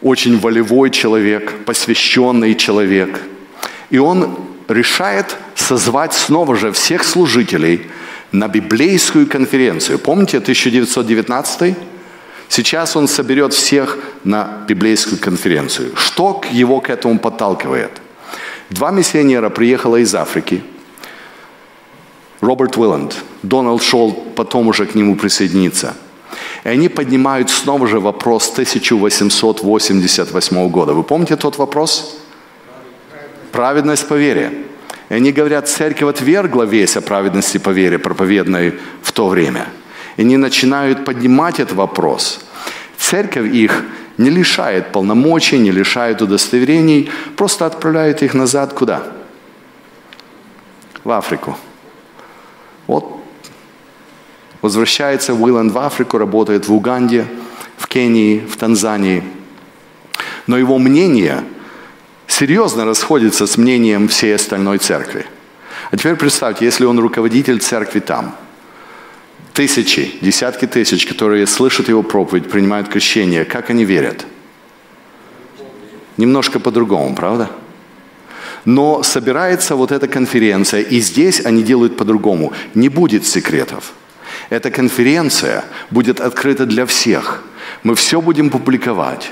[0.01, 3.21] очень волевой человек, посвященный человек.
[3.91, 7.87] И он решает созвать снова же всех служителей
[8.31, 9.99] на библейскую конференцию.
[9.99, 11.75] Помните 1919?
[12.49, 15.91] Сейчас он соберет всех на библейскую конференцию.
[15.95, 18.01] Что его к этому подталкивает?
[18.69, 20.63] Два миссионера приехало из Африки.
[22.41, 23.15] Роберт Уилланд.
[23.43, 25.95] Дональд Шолл потом уже к нему присоединится–
[26.63, 30.93] и они поднимают снова же вопрос 1888 года.
[30.93, 32.17] Вы помните тот вопрос?
[33.51, 34.51] Праведность по вере.
[35.09, 39.67] И они говорят, церковь отвергла весь о праведности по вере, проповедной в то время.
[40.17, 42.41] И они начинают поднимать этот вопрос.
[42.97, 43.83] Церковь их
[44.17, 49.01] не лишает полномочий, не лишает удостоверений, просто отправляет их назад куда?
[51.03, 51.57] В Африку.
[54.61, 57.25] Возвращается Уилланд в Африку, работает в Уганде,
[57.77, 59.23] в Кении, в Танзании.
[60.45, 61.43] Но его мнение
[62.27, 65.25] серьезно расходится с мнением всей остальной церкви.
[65.89, 68.35] А теперь представьте, если он руководитель церкви там,
[69.53, 74.25] тысячи, десятки тысяч, которые слышат его проповедь, принимают крещение, как они верят?
[76.17, 77.49] Немножко по-другому, правда?
[78.63, 82.53] Но собирается вот эта конференция, и здесь они делают по-другому.
[82.75, 83.93] Не будет секретов–
[84.51, 87.41] эта конференция будет открыта для всех.
[87.83, 89.31] Мы все будем публиковать.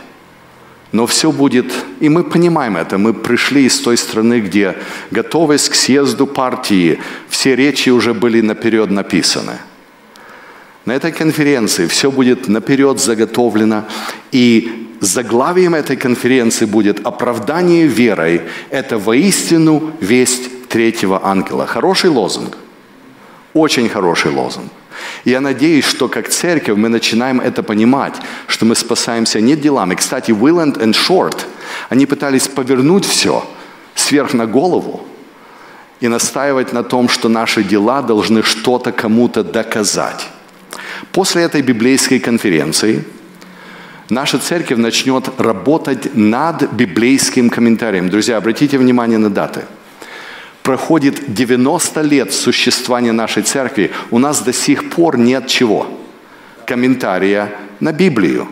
[0.93, 4.75] Но все будет, и мы понимаем это, мы пришли из той страны, где
[5.11, 9.59] готовясь к съезду партии, все речи уже были наперед написаны.
[10.85, 13.83] На этой конференции все будет наперед заготовлено,
[14.31, 18.41] и заглавием этой конференции будет «Оправдание верой–
[18.71, 21.67] это воистину весть третьего ангела».
[21.67, 22.57] Хороший лозунг,
[23.53, 24.71] очень хороший лозунг.
[25.25, 28.15] Я надеюсь, что как церковь мы начинаем это понимать,
[28.47, 29.95] что мы спасаемся не делами.
[29.95, 31.37] Кстати, Willand and Short,
[31.89, 33.43] они пытались повернуть все
[33.95, 35.01] сверх на голову
[35.99, 40.29] и настаивать на том, что наши дела должны что-то кому-то доказать.
[41.11, 43.03] После этой библейской конференции
[44.09, 48.09] наша церковь начнет работать над библейским комментарием.
[48.09, 49.65] Друзья, обратите внимание на даты–
[50.69, 55.87] проходит 90 лет существования нашей церкви, у нас до сих пор нет чего?
[56.67, 57.49] Комментария
[57.79, 58.47] на Библию.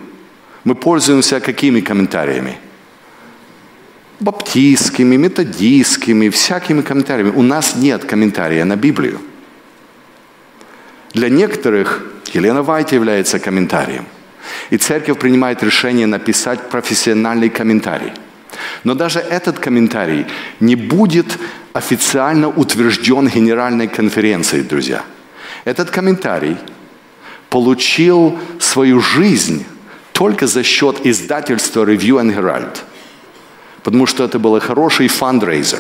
[0.64, 2.58] Мы пользуемся какими комментариями?
[4.20, 7.34] Баптистскими, методистскими, всякими комментариями.
[7.36, 9.20] У нас нет комментария на Библию.
[11.14, 12.02] Для некоторых
[12.34, 14.06] Елена Вайт является комментарием.
[14.72, 18.12] И церковь принимает решение написать профессиональный комментарий.
[18.84, 20.26] Но даже этот комментарий
[20.60, 21.38] не будет
[21.74, 25.04] официально утвержден Генеральной конференцией, друзья.
[25.66, 26.58] Этот комментарий
[27.50, 29.66] получил свою жизнь
[30.12, 32.78] только за счет издательства Review and Herald,
[33.84, 35.80] потому что это был хороший фандрейзер.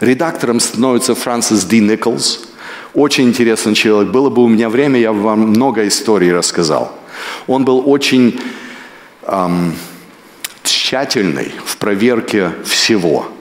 [0.00, 2.48] Редактором становится Фрэнсис Ди Николс,
[2.92, 4.12] очень интересный человек.
[4.12, 6.92] Было бы у меня время, я бы вам много историй рассказал.
[7.46, 8.40] Он был очень
[9.22, 9.74] эм,
[10.66, 13.28] тщательный в проверке всего–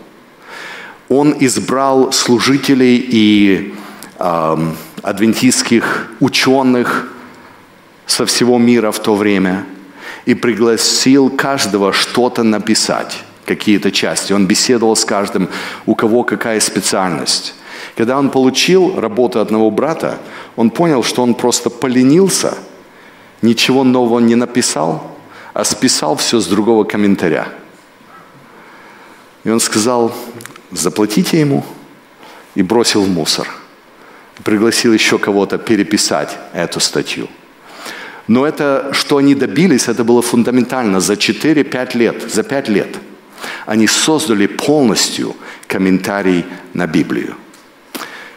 [1.10, 3.74] он избрал служителей и
[4.18, 4.58] э,
[5.04, 7.12] адвентистских ученых
[8.08, 9.66] со всего мира в то время
[10.26, 14.34] и пригласил каждого что-то написать, какие-то части.
[14.34, 15.50] Он беседовал с каждым,
[15.86, 17.54] у кого какая специальность.
[17.96, 20.18] Когда он получил работу одного брата,
[20.56, 22.56] он понял, что он просто поленился,
[23.44, 25.15] ничего нового не написал,
[25.56, 27.48] а списал все с другого комментаря.
[29.46, 30.14] И он сказал,
[30.72, 31.66] заплатите ему,
[32.56, 33.48] и бросил в мусор.
[34.44, 37.30] Пригласил еще кого-то переписать эту статью.
[38.28, 41.00] Но это, что они добились, это было фундаментально.
[41.00, 42.98] За 4-5 лет, за 5 лет
[43.66, 45.38] они создали полностью
[45.68, 47.36] комментарий на Библию.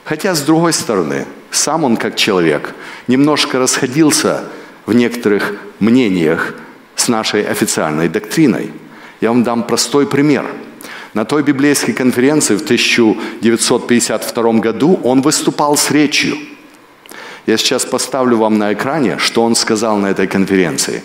[0.04, 2.76] Хотя, с другой стороны, сам он как человек
[3.08, 4.44] немножко расходился
[4.86, 6.54] в некоторых мнениях
[7.08, 8.70] с нашей официальной доктриной.
[9.20, 10.46] Я вам дам простой пример–
[11.14, 16.36] На той библейской конференции в 1952 году он выступал с речью.
[17.46, 21.02] Я сейчас поставлю вам на экране, что он сказал на этой конференции.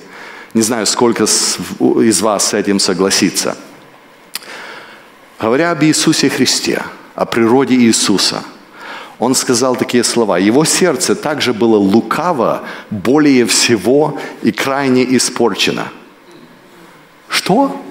[0.53, 3.57] Не знаю, сколько из вас с этим согласится.
[5.39, 6.83] Говоря об Иисусе Христе,
[7.15, 8.43] о природе Иисуса,
[9.19, 10.37] он сказал такие слова.
[10.37, 15.87] Его сердце также было лукаво, более всего и крайне испорчено.
[17.27, 17.81] Что?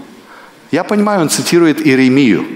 [0.71, 2.47] Я понимаю, он цитирует Иеремию.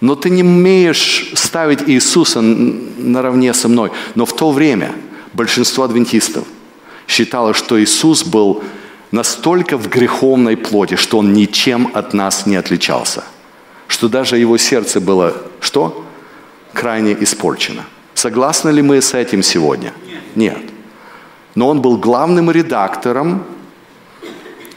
[0.00, 3.90] Но ты не умеешь ставить Иисуса наравне со мной.
[4.14, 4.92] Но в то время
[5.32, 6.44] большинство адвентистов
[7.08, 8.62] считало, что Иисус был
[9.10, 13.24] настолько в греховной плоти, что Он ничем от нас не отличался.
[13.86, 16.04] Что даже Его сердце было, что?
[16.76, 17.84] Крайне испорчено.
[18.14, 19.92] Согласны ли мы с этим сегодня?
[20.34, 20.58] Нет.
[21.54, 23.42] Но Он был главным редактором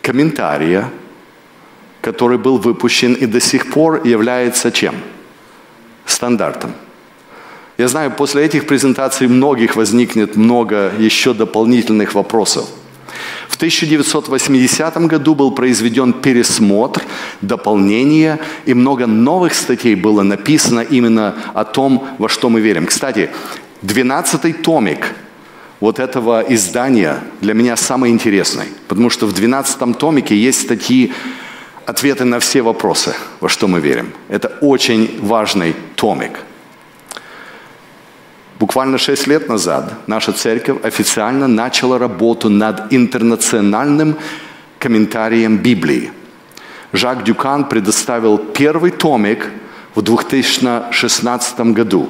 [0.01, 0.89] комментария
[2.01, 4.95] который был выпущен и до сих пор является чем?
[6.05, 6.71] Стандартом.
[7.77, 12.67] Я знаю, после этих презентаций многих возникнет много еще дополнительных вопросов.
[13.49, 17.01] В 1980 году был произведен пересмотр,
[17.41, 22.85] дополнение, и много новых статей было написано именно о том, во что мы верим.
[22.85, 23.31] Кстати,
[23.83, 25.15] 12-й томик
[25.79, 31.11] вот этого издания для меня самый интересный, потому что в 12 томике есть статьи
[31.87, 34.13] ответы на все вопросы, во что мы верим.
[34.27, 36.39] Это очень важный томик.
[38.59, 44.17] Буквально шесть лет назад наша церковь официально начала работу над интернациональным
[44.79, 46.11] комментарием Библии.
[46.91, 49.49] Жак Дюкан предоставил первый томик
[49.95, 52.09] в 2016 году.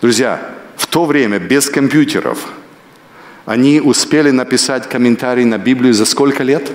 [0.00, 0.40] Друзья,
[0.76, 2.38] в то время без компьютеров
[3.44, 6.70] они успели написать комментарий на Библию за сколько лет?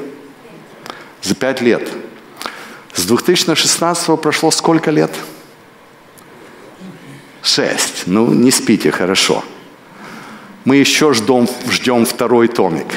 [1.22, 1.90] За пять лет.
[2.94, 5.12] С 2016 прошло сколько лет?
[7.44, 8.04] Шесть.
[8.06, 9.44] Ну, не спите, хорошо.
[10.64, 12.88] Мы еще ждем, ждем второй томик.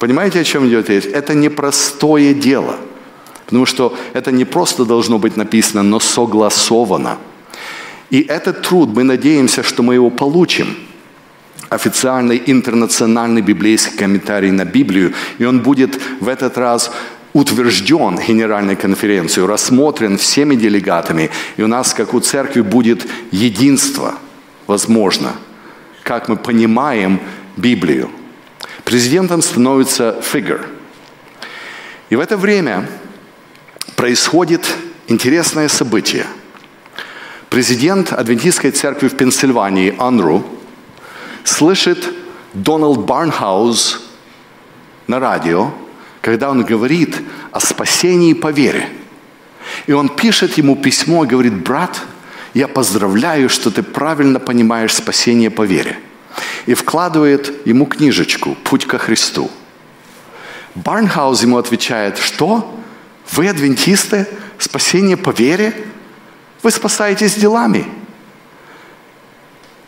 [0.00, 1.04] Понимаете, о чем идет речь?
[1.04, 2.76] Это непростое дело.
[3.44, 7.18] Потому что это не просто должно быть написано, но согласовано.
[8.10, 10.76] И этот труд, мы надеемся, что мы его получим.
[11.68, 15.14] Официальный интернациональный библейский комментарий на Библию.
[15.38, 16.90] И он будет в этот раз
[17.32, 24.14] утвержден Генеральной конференцией, рассмотрен всеми делегатами, и у нас, как у церкви, будет единство,
[24.66, 25.32] возможно,
[26.02, 27.20] как мы понимаем
[27.56, 28.10] Библию.
[28.84, 30.60] Президентом становится фигур.
[32.08, 32.88] И в это время
[33.94, 34.66] происходит
[35.06, 36.26] интересное событие.
[37.50, 40.44] Президент Адвентистской церкви в Пенсильвании Анру
[41.44, 42.12] слышит
[42.54, 44.02] Дональд Барнхаус
[45.06, 45.72] на радио,
[46.20, 47.16] когда он говорит
[47.52, 48.88] о спасении по вере.
[49.86, 52.02] И он пишет ему письмо и говорит, брат,
[52.54, 55.98] я поздравляю, что ты правильно понимаешь спасение по вере.
[56.66, 59.50] И вкладывает ему книжечку «Путь ко Христу».
[60.74, 62.78] Барнхаус ему отвечает, что?
[63.32, 64.26] Вы адвентисты?
[64.58, 65.74] Спасение по вере?
[66.62, 67.86] Вы спасаетесь делами.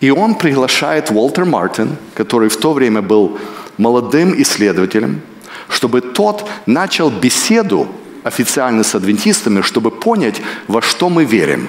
[0.00, 3.38] И он приглашает Уолтер Мартин, который в то время был
[3.76, 5.22] молодым исследователем,
[5.72, 7.88] чтобы тот начал беседу
[8.22, 11.68] официально с адвентистами, чтобы понять, во что мы верим.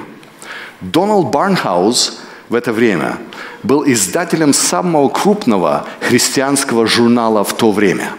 [0.82, 3.18] Дональд Барнхаус в это время
[3.64, 8.12] был издателем самого крупного христианского журнала в то время.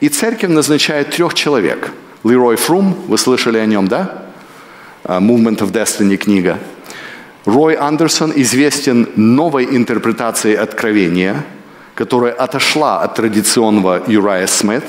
[0.00, 1.92] И церковь назначает трех человек.
[2.24, 4.24] Лерой Фрум, вы слышали о нем, да?
[5.04, 6.58] А, Movement of Destiny книга.
[7.44, 11.44] Рой Андерсон известен новой интерпретацией откровения–
[11.96, 14.84] которая отошла от традиционного Юрая Смит,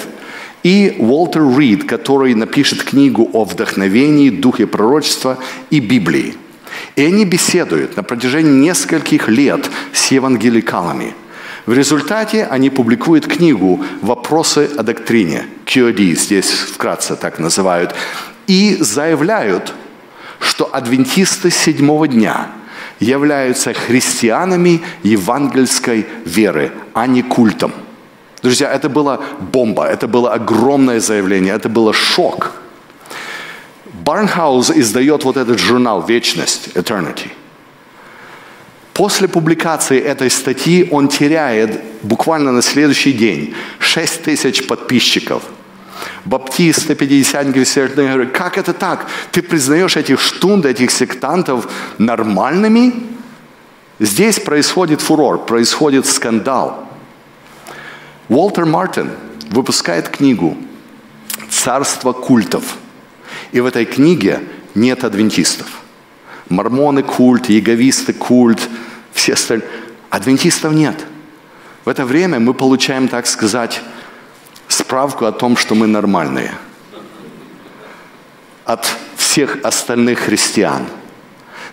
[0.63, 5.37] и Уолтер Рид, который напишет книгу о вдохновении, духе пророчества
[5.69, 6.35] и Библии.
[6.97, 11.15] И они беседуют на протяжении нескольких лет с евангеликалами.
[11.65, 17.95] В результате они публикуют книгу «Вопросы о доктрине», QOD здесь вкратце так называют,
[18.47, 19.73] и заявляют,
[20.39, 22.47] что адвентисты седьмого дня–
[22.99, 27.71] являются христианами евангельской веры, а не культом.
[28.41, 32.51] Друзья, это была бомба, это было огромное заявление, это было шок.
[34.03, 37.29] Барнхаус издает вот этот журнал «Вечность», «Eternity».
[38.93, 45.43] После публикации этой статьи он теряет буквально на следующий день 6 тысяч подписчиков–
[46.25, 49.07] баптисты, пятидесятники, все говорят, как это так?
[49.31, 51.67] Ты признаешь этих штунд, этих сектантов
[51.97, 52.93] нормальными?
[53.99, 56.87] Здесь происходит фурор, происходит скандал.
[58.29, 59.11] Уолтер Мартин
[59.49, 60.57] выпускает книгу
[61.49, 62.77] «Царство культов».
[63.51, 64.41] И в этой книге
[64.75, 65.67] нет адвентистов.
[66.49, 68.69] Мормоны культ, яговисты культ,
[69.13, 69.67] все остальные.
[70.09, 71.05] Адвентистов нет.
[71.85, 73.81] В это время мы получаем, так сказать,
[74.67, 76.53] справку о том, что мы нормальные.
[78.65, 80.87] От всех остальных христиан.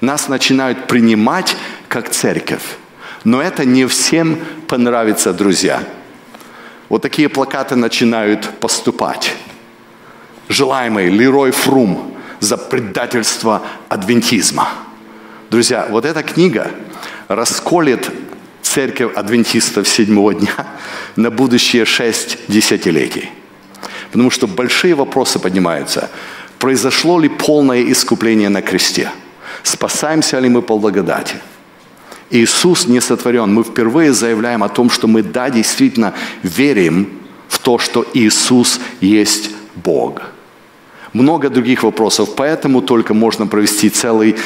[0.00, 1.56] Нас начинают принимать
[1.88, 2.76] как церковь.
[3.24, 4.38] Но это не всем
[4.68, 5.82] понравится, друзья.
[6.88, 9.34] Вот такие плакаты начинают поступать.
[10.48, 14.68] Желаемый Лерой Фрум за предательство адвентизма.
[15.50, 16.70] Друзья, вот эта книга
[17.28, 18.10] расколет
[18.64, 20.66] церковь адвентистов седьмого дня
[21.16, 23.30] на будущие шесть десятилетий.
[24.10, 26.10] Потому что большие вопросы поднимаются.
[26.58, 29.10] Произошло ли полное искупление на кресте?
[29.62, 31.36] Спасаемся ли мы по благодати?
[32.30, 33.52] Иисус не сотворен.
[33.52, 37.08] Мы впервые заявляем о том, что мы, да, действительно верим
[37.48, 40.22] в то, что Иисус есть Бог.
[41.12, 44.36] Много других вопросов, поэтому только можно провести целую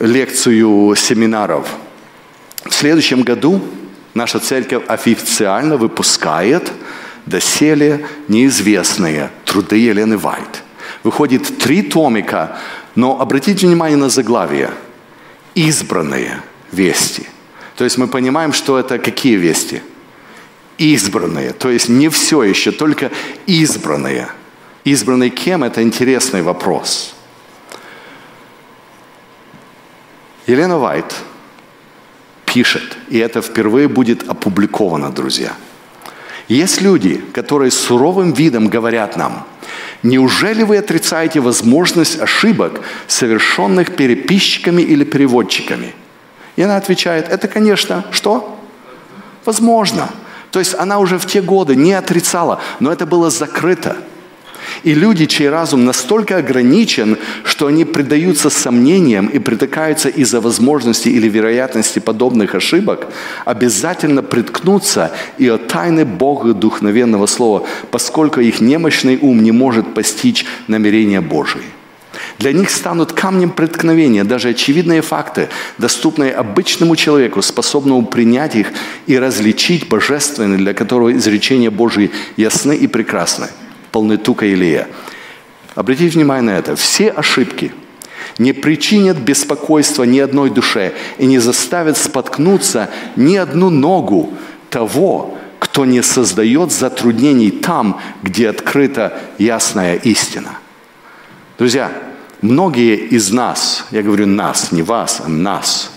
[0.00, 1.68] лекцию семинаров.
[2.82, 3.60] Следующем году
[4.12, 6.72] наша церковь официально выпускает
[7.26, 10.64] доселе неизвестные труды Елены Вайт.
[11.04, 12.58] Выходит три томика,
[12.96, 14.72] но обратите внимание на заглавие.
[15.54, 16.42] Избранные–
[16.72, 17.28] вести.
[17.76, 19.80] То есть мы понимаем, что это какие вести?
[20.76, 21.52] Избранные.
[21.52, 23.12] То есть не все еще, только
[23.46, 24.26] избранные.
[24.82, 25.62] Избранные кем?
[25.62, 27.14] Это интересный вопрос.
[30.48, 31.14] Елена Вайт
[32.52, 35.52] пишет, и это впервые будет опубликовано, друзья.
[36.48, 39.46] Есть люди, которые суровым видом говорят нам,
[40.02, 45.94] неужели вы отрицаете возможность ошибок, совершенных переписчиками или переводчиками–
[46.56, 48.58] и она отвечает, это, конечно, что?
[49.44, 50.10] Возможно.
[50.50, 53.96] То есть она уже в те годы не отрицала, но это было закрыто.
[54.82, 61.28] И люди, чей разум настолько ограничен, что они предаются сомнениям и притыкаются из-за возможности или
[61.28, 63.06] вероятности подобных ошибок,
[63.44, 70.44] обязательно приткнутся и от тайны Бога духовенного слова, поскольку их немощный ум не может постичь
[70.68, 71.64] намерения Божие.
[72.38, 78.68] Для них станут камнем преткновения даже очевидные факты, доступные обычному человеку, способному принять их
[79.06, 83.48] и различить божественные, для которого изречения Божьи ясны и прекрасны,
[83.92, 84.88] полны тука Илия.
[85.74, 86.74] Обратите внимание на это.
[86.74, 87.72] Все ошибки
[88.38, 94.34] не причинят беспокойства ни одной душе и не заставят споткнуться ни одну ногу
[94.70, 100.58] того, кто не создает затруднений там, где открыта ясная истина.
[101.58, 101.92] Друзья,
[102.42, 105.92] Многие из нас, я говорю нас, не вас, а нас,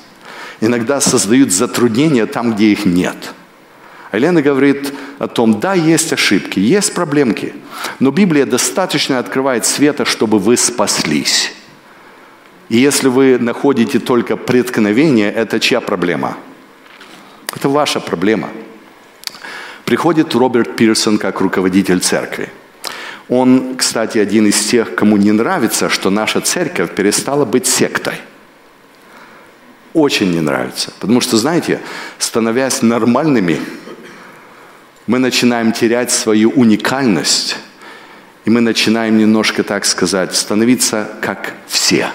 [0.61, 3.33] иногда создают затруднения там, где их нет.
[4.15, 7.53] Елена говорит о том, да, есть ошибки, есть проблемки,
[7.99, 11.53] но Библия достаточно открывает света, чтобы вы спаслись.
[12.69, 16.37] И если вы находите только преткновение, это чья проблема?
[17.55, 18.49] Это ваша проблема.
[19.85, 22.49] Приходит Роберт Пирсон как руководитель церкви–
[23.27, 28.15] он, кстати, один из тех, кому не нравится, что наша церковь перестала быть сектой.
[29.93, 30.91] Очень не нравится.
[30.99, 31.79] Потому что, знаете,
[32.19, 33.59] становясь нормальными,
[35.07, 37.57] мы начинаем терять свою уникальность,
[38.45, 42.09] и мы начинаем немножко, так сказать, становиться как все.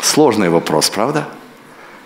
[0.00, 1.28] Сложный вопрос, правда?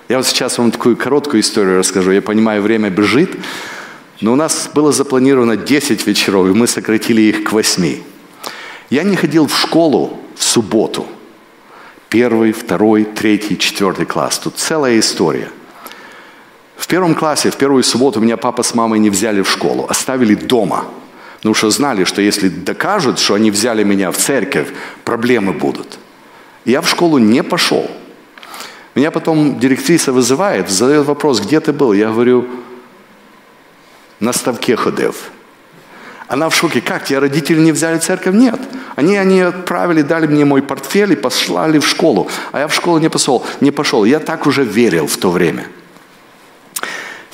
[0.08, 2.10] Я вот сейчас вам такую короткую историю расскажу.
[2.10, 3.30] Я понимаю, время бежит,
[4.20, 7.96] но у нас было запланировано 10 вечеров, и мы сократили их к 8.
[8.90, 11.06] Я не ходил в школу в субботу.
[12.08, 14.38] Первый, второй, третий, четвертый класс.
[14.38, 15.50] Тут целая история.
[16.82, 20.34] В первом классе, в первую субботу меня папа с мамой не взяли в школу, оставили
[20.34, 20.84] дома.
[21.36, 24.66] Потому что знали, что если докажут, что они взяли меня в церковь,
[25.04, 26.00] проблемы будут.
[26.64, 27.88] Я в школу не пошел.
[28.96, 31.92] Меня потом директриса вызывает, задает вопрос, где ты был?
[31.92, 32.48] Я говорю,
[34.18, 35.30] на ставке ходив.
[36.26, 36.80] Она в шоке.
[36.80, 38.34] Как, тебя родители не взяли в церковь?
[38.34, 38.60] Нет.
[38.96, 42.28] Они, они отправили, дали мне мой портфель и послали в школу.
[42.50, 43.46] А я в школу не пошел.
[43.60, 44.04] Не пошел.
[44.04, 45.66] Я так уже верил в то время.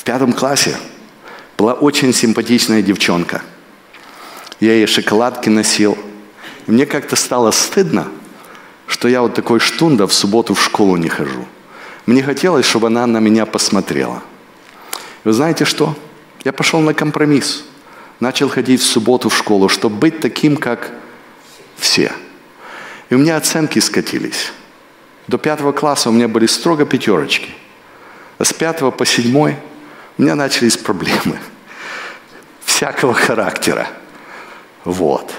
[0.09, 0.75] Пятом классе
[1.59, 3.43] была очень симпатичная девчонка.
[4.59, 5.99] Я ей шоколадки носил.
[6.67, 8.09] И мне как-то стало стыдно,
[8.87, 11.45] что я вот такой штунда в субботу в школу не хожу.
[12.07, 14.23] Мне хотелось, чтобы она на меня посмотрела.
[15.25, 15.95] Вы знаете что?
[16.43, 17.65] Я пошел на компромисс.
[18.19, 20.91] Начал ходить в субботу в школу, чтобы быть таким, как
[21.77, 22.13] все.
[23.11, 24.53] И у меня оценки скатились.
[25.27, 27.51] До пятого класса у меня были строго пятерочки.
[28.39, 29.59] А с пятого по седьмой
[30.19, 31.39] у меня начались проблемы.
[32.65, 33.87] Всякого характера.
[34.85, 35.33] Вот.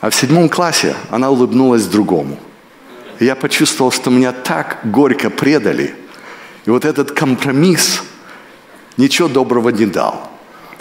[0.00, 2.38] А в седьмом классе она улыбнулась другому.
[3.18, 5.94] И я почувствовал, что меня так горько предали.
[6.64, 8.02] И вот этот компромисс
[8.96, 10.30] ничего доброго не дал.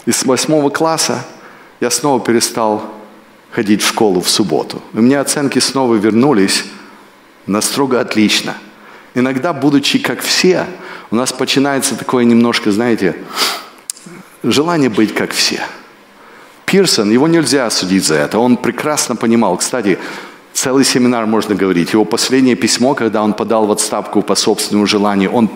[0.05, 1.25] И с восьмого класса
[1.81, 2.93] я снова перестал
[3.51, 4.81] ходить в школу в субботу.
[4.93, 6.65] У меня оценки снова вернулись
[7.45, 8.55] на строго отлично.
[9.15, 10.67] Иногда, будучи как все,
[11.11, 13.15] у нас начинается такое немножко, знаете,
[14.43, 15.61] желание быть как все.
[16.65, 18.37] Пирсон, его нельзя осудить за это.
[18.37, 19.57] Он прекрасно понимал.
[19.57, 19.97] Кстати,
[20.53, 21.93] целый семинар можно говорить.
[21.93, 25.49] Его последнее письмо, когда он подал в отставку по собственному желанию, он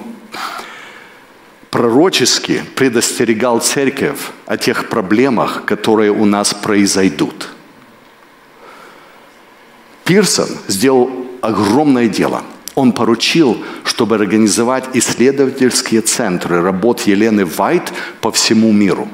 [1.70, 7.50] пророчески предостерегал церковь о тех проблемах, которые у нас произойдут.
[10.04, 11.12] Пирсон сделал
[11.42, 12.44] огромное дело.
[12.76, 19.08] Он поручил, чтобы организовать исследовательские центры работ Елены Вайт по всему миру.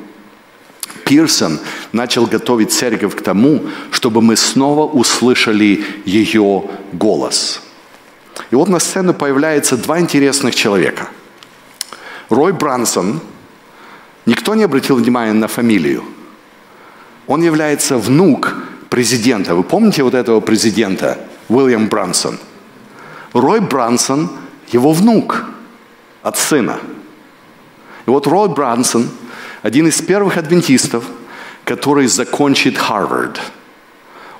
[1.05, 1.59] Пирсон
[1.91, 6.63] начал готовить церковь к тому, чтобы мы снова услышали ее
[6.93, 7.61] голос.
[8.51, 11.09] И вот на сцену появляются два интересных человека–
[12.29, 13.21] Рой Брансон,
[14.27, 16.03] никто не обратил внимания на фамилию.
[17.25, 18.55] Он является внук
[18.89, 19.55] президента.
[19.55, 21.17] Вы помните вот этого президента,
[21.47, 22.37] Уильям Брансон?
[23.33, 24.29] Рой Брансон–
[24.71, 25.45] его внук
[26.21, 26.79] от сына.
[28.05, 29.09] И вот Рой Брансон–
[29.61, 31.03] один из первых адвентистов,
[31.63, 33.39] который закончит Харвард.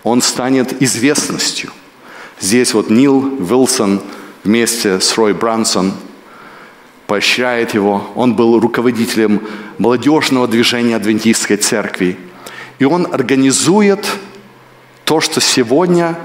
[0.04, 1.72] Он станет известностью.
[2.40, 4.02] Здесь вот Нил Вилсон
[4.44, 5.94] вместе с Рой Брансон–
[7.10, 8.04] поощряет его.
[8.14, 9.42] Он был руководителем
[9.80, 12.16] молодежного движения Адвентистской церкви.
[12.78, 14.06] И он организует
[15.06, 16.16] то, что сегодня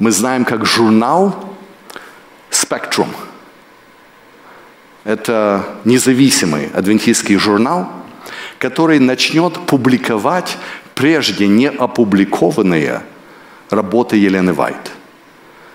[0.00, 1.53] мы знаем как журнал
[2.54, 3.08] «Спектрум».
[5.04, 7.90] Это независимый адвентистский журнал,
[8.58, 10.56] который начнет публиковать
[10.94, 13.02] прежде не опубликованные
[13.70, 14.92] работы Елены Вайт–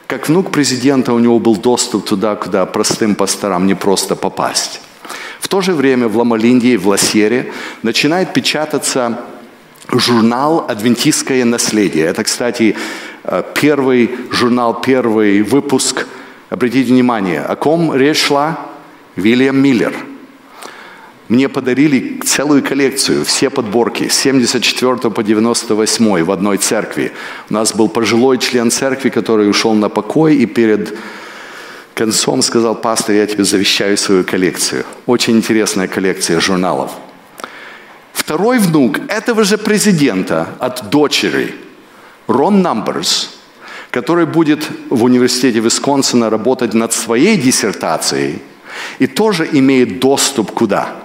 [0.10, 4.82] как внук президента у него был доступ туда, куда простым пасторам не просто попасть.
[5.40, 7.54] В то же время в Ламалинде и в Ласере
[7.84, 9.20] начинает печататься
[9.88, 12.06] журнал «Адвентистское наследие».
[12.06, 12.76] Это, кстати,
[13.24, 16.08] э, первый журнал, первый выпуск.
[16.50, 18.60] Обратите внимание, о ком речь шла?
[19.16, 19.94] Вильям Миллер–
[21.30, 27.12] мне подарили целую коллекцию, все подборки, с 74 по 98 в одной церкви.
[27.52, 30.98] У нас был пожилой член церкви, который ушел на покой и перед
[31.94, 34.86] концом сказал, пастор, я тебе завещаю свою коллекцию.
[35.06, 36.94] Очень интересная коллекция журналов.
[38.12, 41.54] Второй внук этого же президента от дочери,
[42.26, 43.39] Рон Намберс,
[43.92, 48.42] который будет в университете Висконсина работать над своей диссертацией
[49.00, 51.00] и тоже имеет доступ куда?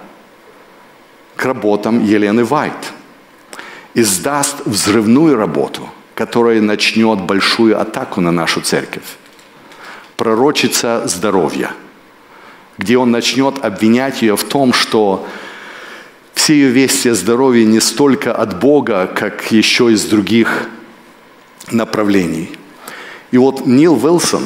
[1.35, 2.93] к работам Елены Вайт.
[3.93, 9.03] Издаст взрывную работу, которая начнет большую атаку на нашу церковь.
[10.17, 11.71] Пророчица здоровья,
[12.77, 15.27] где он начнет обвинять ее в том, что
[16.33, 20.69] все ее вести о здоровье не столько от Бога, как еще из других
[21.71, 22.49] направлений.
[23.35, 24.45] И вот Нил Уилсон,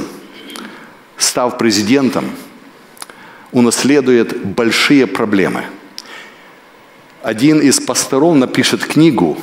[1.15, 2.31] став президентом,
[3.51, 5.65] унаследует большие проблемы–
[7.21, 9.37] один из пасторов напишет книгу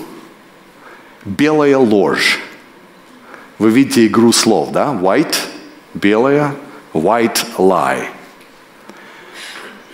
[1.24, 2.40] «Белая ложь».
[3.60, 4.92] Вы видите игру слов, да?
[4.92, 5.36] White–
[5.94, 6.56] белая,
[6.92, 8.06] white– lie.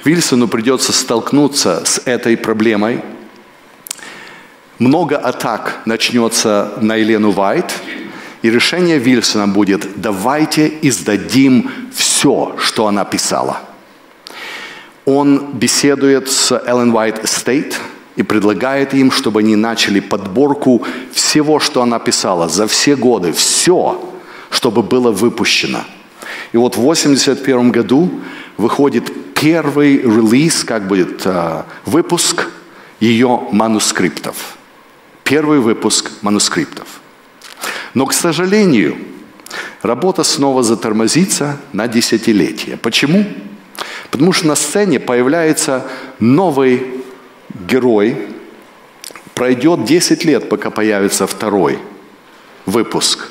[0.05, 3.03] Вильсону придется столкнуться с этой проблемой.
[4.79, 7.73] Много атак начнется на Елену Вайт,
[8.43, 13.61] и решение Вильсона будет «давайте издадим все, что она писала».
[15.05, 17.81] Он беседует с Эллен Уайт Эстейт
[18.17, 24.01] и предлагает им, чтобы они начали подборку всего, что она писала за все годы, все,
[24.51, 25.85] чтобы было выпущено.
[26.53, 28.11] И вот в 1981 году
[28.59, 32.49] выходит первый релиз, как будет, э, выпуск
[33.01, 34.57] ее манускриптов.
[35.25, 37.02] Первый выпуск манускриптов.
[37.95, 38.97] Но, к сожалению,
[39.83, 42.77] работа снова затормозится на десятилетие.
[42.77, 43.25] Почему?
[44.11, 45.87] Потому что на сцене появляется
[46.19, 46.87] новый
[47.69, 48.29] герой.
[49.35, 51.79] Пройдет 10 лет, пока появится второй
[52.67, 53.29] выпуск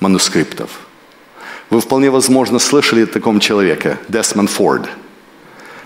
[0.00, 0.70] манускриптов.
[1.70, 4.88] Вы вполне возможно слышали о таком человеке, Десмонд Форд,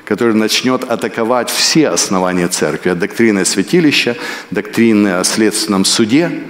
[0.09, 4.16] который начнет атаковать все основания церкви, от доктрины святилища,
[4.51, 6.44] доктрины о следственном суде.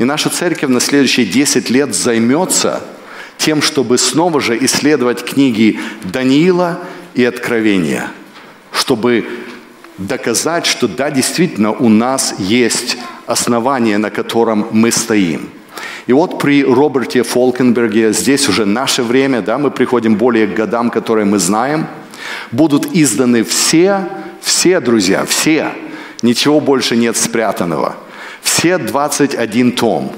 [0.00, 2.82] И наша церковь на следующие 10 лет займется
[3.38, 6.80] тем, чтобы снова же исследовать книги Даниила
[7.14, 8.10] и откровения,
[8.72, 9.24] чтобы
[9.96, 12.96] доказать, что да, действительно у нас есть
[13.26, 15.50] основание, на котором мы стоим.
[16.08, 20.90] И вот при Роберте Фолкенберге, здесь уже наше время, да, мы приходим более к годам,
[20.90, 21.86] которые мы знаем,
[22.50, 24.08] будут изданы все,
[24.40, 25.72] все, друзья, все,
[26.22, 27.96] ничего больше нет спрятанного.
[28.42, 30.12] Все 21 том.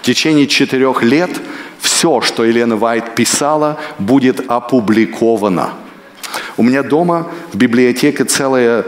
[0.00, 1.30] В течение четырех лет
[1.80, 5.74] все, что Елена Вайт писала, будет опубликовано.
[6.56, 8.84] У меня дома в библиотеке целая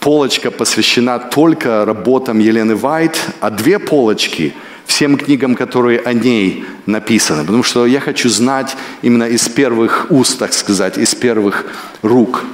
[0.00, 4.54] полочка посвящена только работам Елены Вайт, а две полочки–
[4.88, 7.44] всем книгам, которые о ней написаны.
[7.44, 11.66] Потому что я хочу знать именно из первых уст, так сказать, из первых
[12.02, 12.44] рук.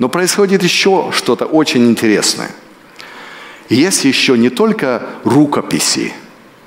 [0.00, 2.50] Но происходит еще что-то очень интересное.
[3.68, 6.12] Есть еще не только рукописи,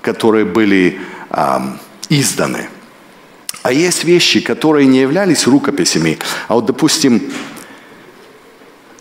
[0.01, 0.99] которые были
[1.31, 2.69] эм, изданы,
[3.63, 6.19] а есть вещи, которые не являлись рукописями.
[6.47, 7.21] А вот, допустим,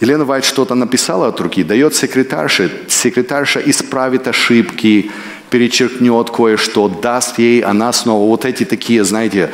[0.01, 5.11] Елена Вайт что-то написала от руки, дает секретарше, секретарша исправит ошибки,
[5.55, 9.53] перечеркнет кое-что, даст ей, она снова вот эти такие, знаете,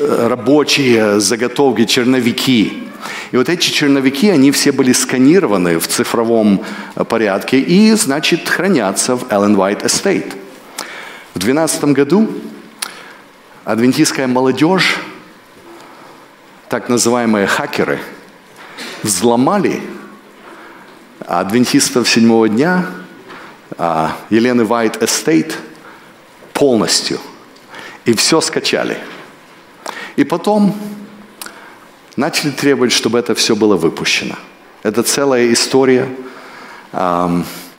[0.00, 2.84] рабочие заготовки, черновики.
[3.32, 6.60] И вот эти черновики, они все были сканированы в цифровом
[7.08, 10.34] порядке и, значит, хранятся в Ellen White Estate.
[11.34, 12.28] В 2012 году
[13.64, 14.98] адвентистская молодежь,
[16.68, 17.98] так называемые хакеры,
[19.02, 19.80] взломали
[21.26, 22.86] адвентистов седьмого дня,
[24.30, 25.56] Елены Вайт Эстейт
[26.52, 27.18] полностью.
[28.04, 28.98] И все скачали.
[30.16, 30.74] И потом
[32.16, 34.36] начали требовать, чтобы это все было выпущено.
[34.82, 36.08] Это целая история,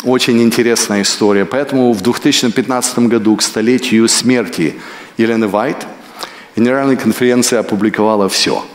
[0.04, 1.46] очень интересная история.
[1.46, 4.80] Поэтому в 2015 году, к столетию смерти
[5.18, 5.88] Елены Вайт,
[6.56, 8.66] Генеральная конференция опубликовала все.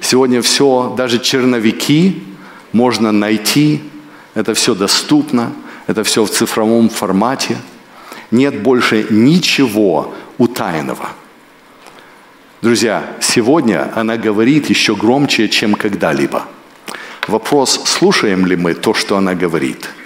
[0.00, 2.22] Сегодня все, даже черновики
[2.72, 3.82] можно найти,
[4.34, 5.52] это все доступно,
[5.88, 7.56] это все в цифровом формате.
[8.30, 11.08] Нет больше ничего утаянного.
[12.62, 16.44] Друзья, сегодня она говорит еще громче, чем когда-либо.
[17.26, 19.90] Вопрос, слушаем ли мы то, что она говорит–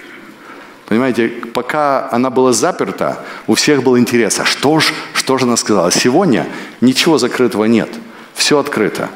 [0.93, 5.55] Понимаете, пока она была заперта, у всех был интерес, а что же, что же она
[5.57, 5.91] сказала?
[5.91, 6.45] Сегодня
[6.81, 7.89] ничего закрытого нет,
[8.33, 9.09] все открыто.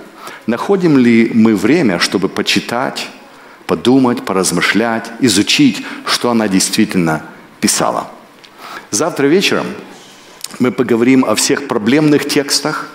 [0.46, 3.10] Находим ли мы время, чтобы почитать,
[3.68, 7.24] подумать, поразмышлять, изучить, что она действительно
[7.60, 8.10] писала?
[8.90, 9.68] Завтра вечером
[10.60, 12.90] мы поговорим о всех проблемных текстах,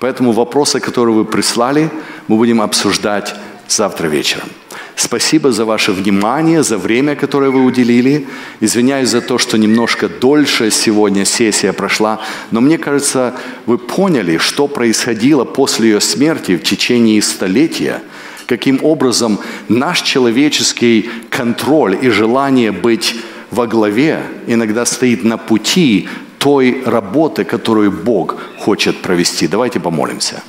[0.00, 1.90] поэтому вопросы, которые вы прислали,
[2.28, 3.34] мы будем обсуждать
[3.68, 4.48] завтра вечером.
[4.96, 8.26] Спасибо за ваше внимание, за время, которое вы уделили.
[8.60, 12.20] Извиняюсь за то, что немножко дольше сегодня сессия прошла,
[12.50, 13.34] но мне кажется,
[13.66, 18.02] вы поняли, что происходило после ее смерти в течение столетия,
[18.46, 23.16] каким образом наш человеческий контроль и желание быть
[23.50, 26.08] во главе иногда стоит на пути
[26.38, 29.48] той работы, которую Бог хочет провести.
[29.48, 30.42] Давайте помолимся.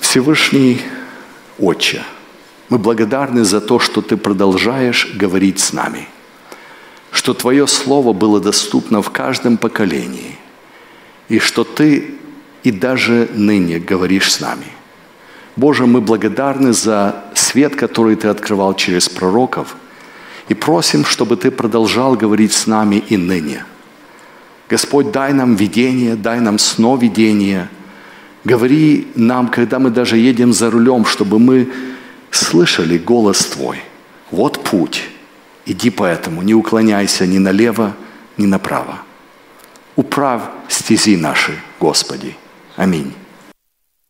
[0.00, 0.80] Всевышний
[1.58, 2.02] Отче,
[2.70, 6.08] мы благодарны за то, что Ты продолжаешь говорить с нами,
[7.12, 10.38] что Твое Слово было доступно в каждом поколении,
[11.28, 12.19] и что Ты
[12.62, 14.66] и даже ныне говоришь с нами.
[15.56, 19.76] Боже, мы благодарны за свет, который Ты открывал через пророков,
[20.48, 23.64] и просим, чтобы Ты продолжал говорить с нами и ныне.
[24.68, 27.68] Господь, дай нам видение, дай нам сновидение–
[28.44, 31.70] Говори нам, когда мы даже едем за рулем, чтобы мы
[32.30, 33.82] слышали голос Твой.
[34.30, 35.02] Вот путь.
[35.66, 37.94] Иди по этому, не уклоняйся ни налево,
[38.38, 39.00] ни направо.
[39.94, 42.36] Управь стези наши, Господи.
[42.80, 43.19] Аминь.